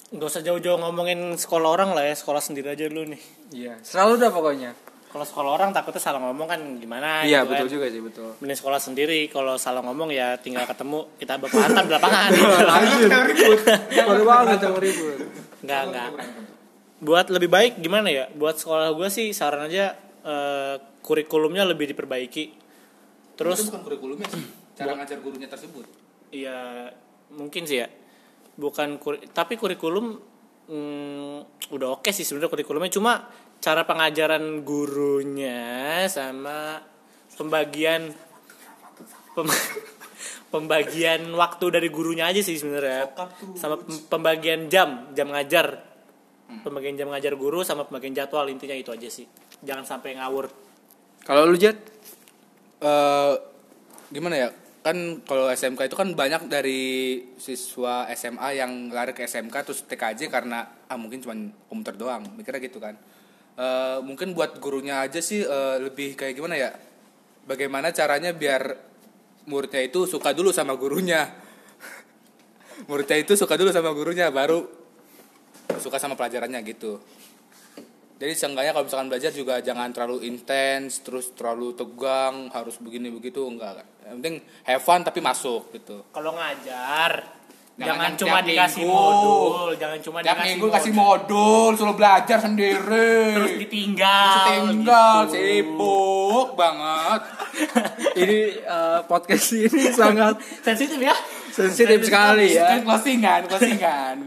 Nggak 0.10 0.26
usah 0.26 0.41
jauh-jauh 0.41 0.78
ngomongin 0.78 1.38
sekolah 1.38 1.69
orang 1.69 1.93
lah 1.93 2.02
ya 2.02 2.15
sekolah 2.17 2.41
sendiri 2.41 2.74
aja 2.74 2.89
dulu 2.89 3.13
nih. 3.13 3.22
Iya, 3.52 3.74
selalu 3.82 4.13
dah 4.17 4.32
pokoknya. 4.32 4.72
kalau 5.10 5.26
sekolah 5.26 5.58
orang 5.58 5.74
takutnya 5.74 5.98
salah 5.98 6.22
ngomong 6.22 6.45
kan 6.45 6.62
gimana 6.78 7.26
Iya 7.26 7.41
gitu 7.41 7.50
betul 7.50 7.65
kan. 7.65 7.74
juga 7.74 7.86
sih 7.89 7.98
betul. 7.98 8.30
mending 8.38 8.60
sekolah 8.62 8.78
sendiri 8.78 9.26
kalau 9.34 9.58
salah 9.58 9.82
ngomong 9.82 10.13
ya 10.13 10.38
tinggal 10.38 10.69
ketemu 10.69 11.10
kita 11.17 11.34
hantam 11.41 11.86
di 11.89 11.93
lapangan. 11.98 12.30
Baru 14.06 14.24
banget 14.26 14.60
yang 14.62 14.78
ribut. 14.78 15.17
nggak 15.65 15.82
nggak. 15.89 16.10
Buat 17.02 17.34
lebih 17.34 17.50
baik 17.50 17.82
gimana 17.82 18.06
ya? 18.06 18.30
Buat 18.30 18.62
sekolah 18.62 18.93
gue 18.93 19.10
sih 19.10 19.34
saran 19.34 19.65
aja 19.65 19.98
eh, 20.22 20.76
kurikulumnya 21.02 21.65
lebih 21.65 21.89
diperbaiki. 21.89 22.54
Terus 23.34 23.65
itu 23.65 23.74
bukan 23.74 23.82
kurikulumnya 23.89 24.28
sih 24.30 24.45
cara 24.78 24.93
ngajar 24.93 25.17
gurunya 25.26 25.50
tersebut. 25.50 25.89
Iya 26.30 26.93
mungkin 27.34 27.65
sih 27.65 27.82
ya 27.82 27.89
bukan 28.60 29.00
kuri- 29.00 29.24
tapi 29.32 29.56
kurikulum 29.56 30.19
hmm, 30.67 31.72
udah 31.72 31.88
oke 31.95 32.12
sih 32.12 32.28
sebenarnya 32.28 32.52
kurikulumnya. 32.52 32.91
Cuma 32.91 33.13
cara 33.63 33.88
pengajaran 33.88 34.63
gurunya 34.67 36.04
sama 36.12 36.84
pembagian 37.34 38.12
pem- 39.32 39.63
pembagian 40.54 41.32
waktu 41.32 41.65
dari 41.72 41.88
gurunya 41.88 42.28
aja 42.28 42.43
sih 42.43 42.60
sebenarnya. 42.60 43.15
Sama 43.56 43.80
pem- 43.80 44.04
pembagian 44.12 44.67
jam 44.67 45.10
jam 45.15 45.32
ngajar. 45.32 45.88
Pembagian 46.50 46.98
jam 46.98 47.13
ngajar 47.13 47.38
guru 47.38 47.62
sama 47.62 47.86
pembagian 47.86 48.17
jadwal 48.17 48.50
intinya 48.50 48.74
itu 48.74 48.89
aja 48.89 49.06
sih. 49.06 49.30
Jangan 49.62 49.86
sampai 49.86 50.17
ngawur. 50.17 50.50
Kalau 51.24 51.45
lu 51.45 51.56
Jet? 51.56 51.78
eh 52.80 53.34
gimana 54.10 54.36
ya 54.39 54.50
kan 54.80 54.96
kalau 55.28 55.52
SMK 55.52 55.92
itu 55.92 55.96
kan 56.00 56.15
banyak 56.15 56.48
dari 56.48 57.20
siswa 57.36 58.08
SMA 58.15 58.63
yang 58.63 58.88
lari 58.96 59.12
ke 59.12 59.28
SMK 59.28 59.56
terus 59.68 59.84
TKJ 59.84 60.32
karena 60.32 60.88
ah 60.88 60.96
mungkin 60.96 61.20
cuma 61.20 61.36
komputer 61.68 62.00
doang 62.00 62.24
mikirnya 62.39 62.63
gitu 62.63 62.80
kan. 62.80 62.96
Eh 63.60 64.00
mungkin 64.00 64.32
buat 64.32 64.56
gurunya 64.63 65.04
aja 65.04 65.20
sih 65.20 65.44
eh, 65.44 65.78
lebih 65.84 66.15
kayak 66.15 66.34
gimana 66.39 66.56
ya 66.56 66.72
bagaimana 67.44 67.92
caranya 67.92 68.32
biar 68.32 68.72
muridnya 69.52 69.84
itu 69.84 70.08
suka 70.08 70.32
dulu 70.32 70.56
sama 70.56 70.80
gurunya. 70.80 71.28
Muridnya 72.89 73.20
itu 73.20 73.36
suka 73.36 73.60
dulu 73.60 73.76
sama 73.76 73.92
gurunya 73.92 74.32
baru 74.32 74.63
suka 75.84 76.00
sama 76.00 76.15
pelajarannya 76.15 76.63
gitu. 76.63 76.96
Jadi 78.20 78.36
seenggaknya 78.36 78.72
kalau 78.76 78.88
misalkan 78.88 79.08
belajar 79.12 79.32
juga 79.32 79.60
jangan 79.63 79.92
terlalu 79.96 80.28
intens 80.28 81.04
terus 81.04 81.32
terlalu 81.36 81.72
tegang 81.76 82.52
harus 82.52 82.76
begini 82.80 83.12
begitu 83.12 83.44
enggak 83.48 83.84
yang 84.10 84.17
penting 84.19 84.36
have 84.65 84.82
fun 84.82 85.06
tapi 85.06 85.22
masuk 85.22 85.69
gitu 85.72 86.02
kalau 86.10 86.34
ngajar 86.34 87.38
Jangan 87.80 87.95
jangan, 87.95 88.12
tiap 88.12 88.19
cuma 88.19 88.38
dikasih 88.43 88.84
minggu. 88.84 88.91
modul 88.91 89.69
jangan 89.80 90.00
cuma 90.04 90.17
tiap 90.19 90.36
dikasih 90.36 90.50
minggu 90.52 90.65
kasih 90.67 90.91
modul 90.91 91.69
suruh 91.80 91.95
belajar 91.95 92.38
sendiri 92.43 93.15
terus 93.39 93.54
ditinggal 93.56 94.43
tinggal 94.52 95.17
gitu. 95.24 95.32
sibuk 95.32 96.48
banget 96.60 97.22
Ini 98.19 98.39
eh, 98.67 99.00
podcast 99.08 99.48
ini 99.56 99.84
sangat 99.95 100.43
sensitif 100.60 101.00
ya 101.00 101.15
sensitif 101.56 102.04
sekali 102.04 102.52
ya. 102.52 102.76
Kan 102.76 102.84
closingan 102.84 103.41
closingan 103.48 104.17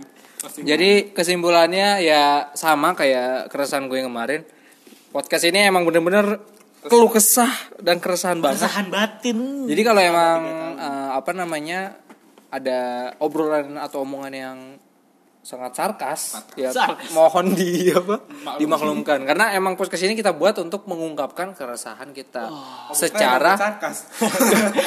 Closingan. 0.42 0.66
Jadi 0.66 0.90
kesimpulannya 1.14 2.03
ya 2.03 2.51
sama 2.59 2.99
kayak 2.99 3.47
keresahan 3.47 3.87
gue 3.87 4.03
yang 4.03 4.11
kemarin. 4.11 4.42
Podcast 5.14 5.47
ini 5.47 5.71
emang 5.71 5.87
bener-bener 5.87 6.42
keluh 6.87 7.11
kesah 7.11 7.53
dan 7.79 8.03
keresahan 8.03 8.42
banget. 8.42 8.66
keresahan 8.66 8.87
batin. 8.90 9.38
Jadi 9.71 9.83
kalau 9.87 10.03
emang 10.03 10.40
eh, 10.79 11.11
apa 11.14 11.31
namanya 11.31 11.97
ada 12.53 13.12
obrolan 13.23 13.79
atau 13.79 14.05
omongan 14.05 14.35
yang 14.35 14.59
sangat 15.42 15.75
sarkas 15.75 16.38
ya 16.55 16.71
Sarkas. 16.71 17.11
mohon 17.11 17.51
di 17.59 17.90
apa 17.90 18.23
dimaklumkan. 18.62 19.27
Karena 19.27 19.51
emang 19.59 19.75
podcast 19.75 20.07
ini 20.07 20.14
kita 20.14 20.35
buat 20.38 20.55
untuk 20.62 20.87
mengungkapkan 20.87 21.55
keresahan 21.55 22.14
kita. 22.14 22.47
Secara 22.95 23.59
sarkas. 23.59 24.07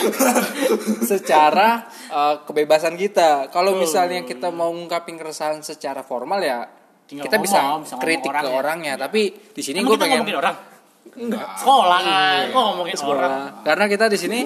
secara 1.12 1.84
uh, 2.12 2.36
kebebasan 2.47 2.95
kita. 2.95 3.51
Kalau 3.51 3.75
misalnya 3.75 4.23
kita 4.23 4.47
mau 4.51 4.71
ngungkapin 4.71 5.19
keresahan 5.19 5.60
secara 5.60 6.03
formal 6.03 6.39
ya 6.39 6.63
Tinggal 7.05 7.29
kita 7.29 7.38
bisa 7.38 7.60
ngomong, 7.62 7.81
bisa 7.86 7.95
kritik 8.01 8.34
ke 8.34 8.34
orangnya. 8.34 8.58
orangnya 8.58 8.93
tapi 8.97 9.21
di 9.53 9.62
sini 9.62 9.86
gue 9.86 9.93
pengen 9.93 10.25
ngomongin 10.25 10.73
orang 11.13 11.56
sekolah 11.56 12.00
kan 12.02 12.41
kok 12.50 12.63
ngomongin 12.63 12.96
orang? 12.96 13.00
Sekolah. 13.00 13.44
karena 13.63 13.86
kita 13.88 14.06
di 14.10 14.18
sini 14.18 14.39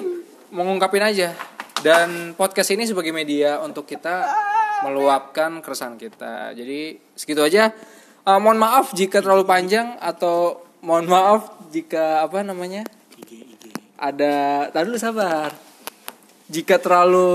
mengungkapin 0.50 1.02
aja. 1.02 1.32
Dan 1.80 2.36
podcast 2.36 2.76
ini 2.76 2.84
sebagai 2.84 3.08
media 3.08 3.56
untuk 3.64 3.88
kita 3.88 4.28
meluapkan 4.84 5.64
keresahan 5.64 5.96
kita. 5.96 6.52
Jadi 6.52 7.00
segitu 7.16 7.40
aja. 7.40 7.72
Uh, 8.20 8.36
mohon 8.36 8.60
maaf 8.60 8.92
jika 8.92 9.24
terlalu 9.24 9.48
panjang 9.48 9.96
atau 9.96 10.60
mohon 10.84 11.08
maaf 11.08 11.56
jika 11.72 12.20
apa 12.20 12.44
namanya 12.44 12.84
ada 13.96 14.68
tadi 14.68 14.84
dulu 14.92 15.00
sabar. 15.00 15.56
Jika 16.50 16.82
terlalu 16.82 17.30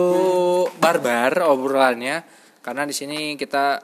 barbar 0.77 1.41
obrolannya 1.49 2.21
karena 2.61 2.83
di 2.85 2.93
sini 2.93 3.33
kita 3.39 3.81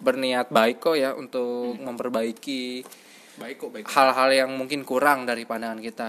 berniat 0.00 0.52
baik 0.52 0.78
kok 0.78 0.96
ya 0.98 1.16
untuk 1.16 1.78
memperbaiki 1.80 2.84
baik 3.40 3.56
kok 3.56 3.70
baik 3.72 3.84
hal-hal 3.88 4.28
yang 4.30 4.50
mungkin 4.52 4.84
kurang 4.84 5.24
dari 5.24 5.48
pandangan 5.48 5.80
kita. 5.80 6.08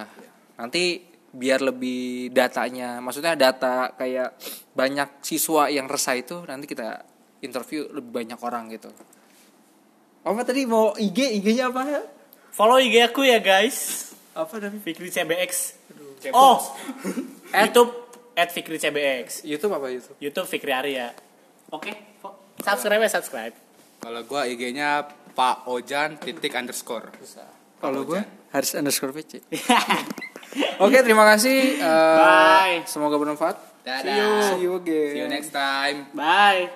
Nanti 0.60 1.00
biar 1.32 1.64
lebih 1.64 2.28
datanya, 2.30 3.00
maksudnya 3.00 3.40
data 3.40 3.96
kayak 3.96 4.36
banyak 4.76 5.24
siswa 5.24 5.72
yang 5.72 5.88
resah 5.88 6.14
itu 6.14 6.44
nanti 6.44 6.68
kita 6.68 7.08
interview 7.40 7.88
lebih 7.90 8.12
banyak 8.12 8.40
orang 8.44 8.68
gitu. 8.70 8.92
Apa 10.22 10.44
tadi 10.44 10.68
mau 10.68 10.94
IG, 10.94 11.42
IG-nya 11.42 11.72
apa? 11.72 12.04
follow 12.52 12.78
IG 12.78 13.00
aku 13.02 13.24
ya 13.24 13.40
guys 13.40 14.12
Apa 14.36 14.60
tadi? 14.60 14.76
Fikri 14.78 15.08
CBX 15.08 15.52
Cepot. 16.20 16.36
oh 16.36 16.60
YouTube 17.56 17.92
at 18.36 18.52
Fikri 18.52 18.76
CBX 18.76 19.48
YouTube 19.48 19.72
apa 19.72 19.88
YouTube? 19.88 20.20
YouTube 20.20 20.48
Fikri 20.48 20.76
Arya 20.76 21.16
oke 21.68 22.20
fo- 22.20 22.36
subscribe 22.60 23.02
ya 23.02 23.10
subscribe 23.10 23.56
kalau 23.98 24.22
gua 24.28 24.44
IG-nya 24.46 25.08
Pak 25.32 25.68
Ojan 25.68 26.16
titik 26.18 26.56
underscore 26.56 27.12
Kalau 27.82 28.06
gue 28.06 28.22
Haris 28.52 28.76
underscore 28.76 29.12
PC. 29.12 29.40
Oke, 30.84 31.00
terima 31.02 31.24
kasih. 31.24 31.80
Uh, 31.80 32.18
Bye. 32.20 32.78
Semoga 32.84 33.16
bermanfaat. 33.16 33.72
dadah 33.82 34.56
See 34.56 34.70
you 34.70 34.78
again. 34.78 35.10
see 35.10 35.22
you 35.26 35.26
next 35.26 35.50
time 35.50 36.06
bye 36.14 36.70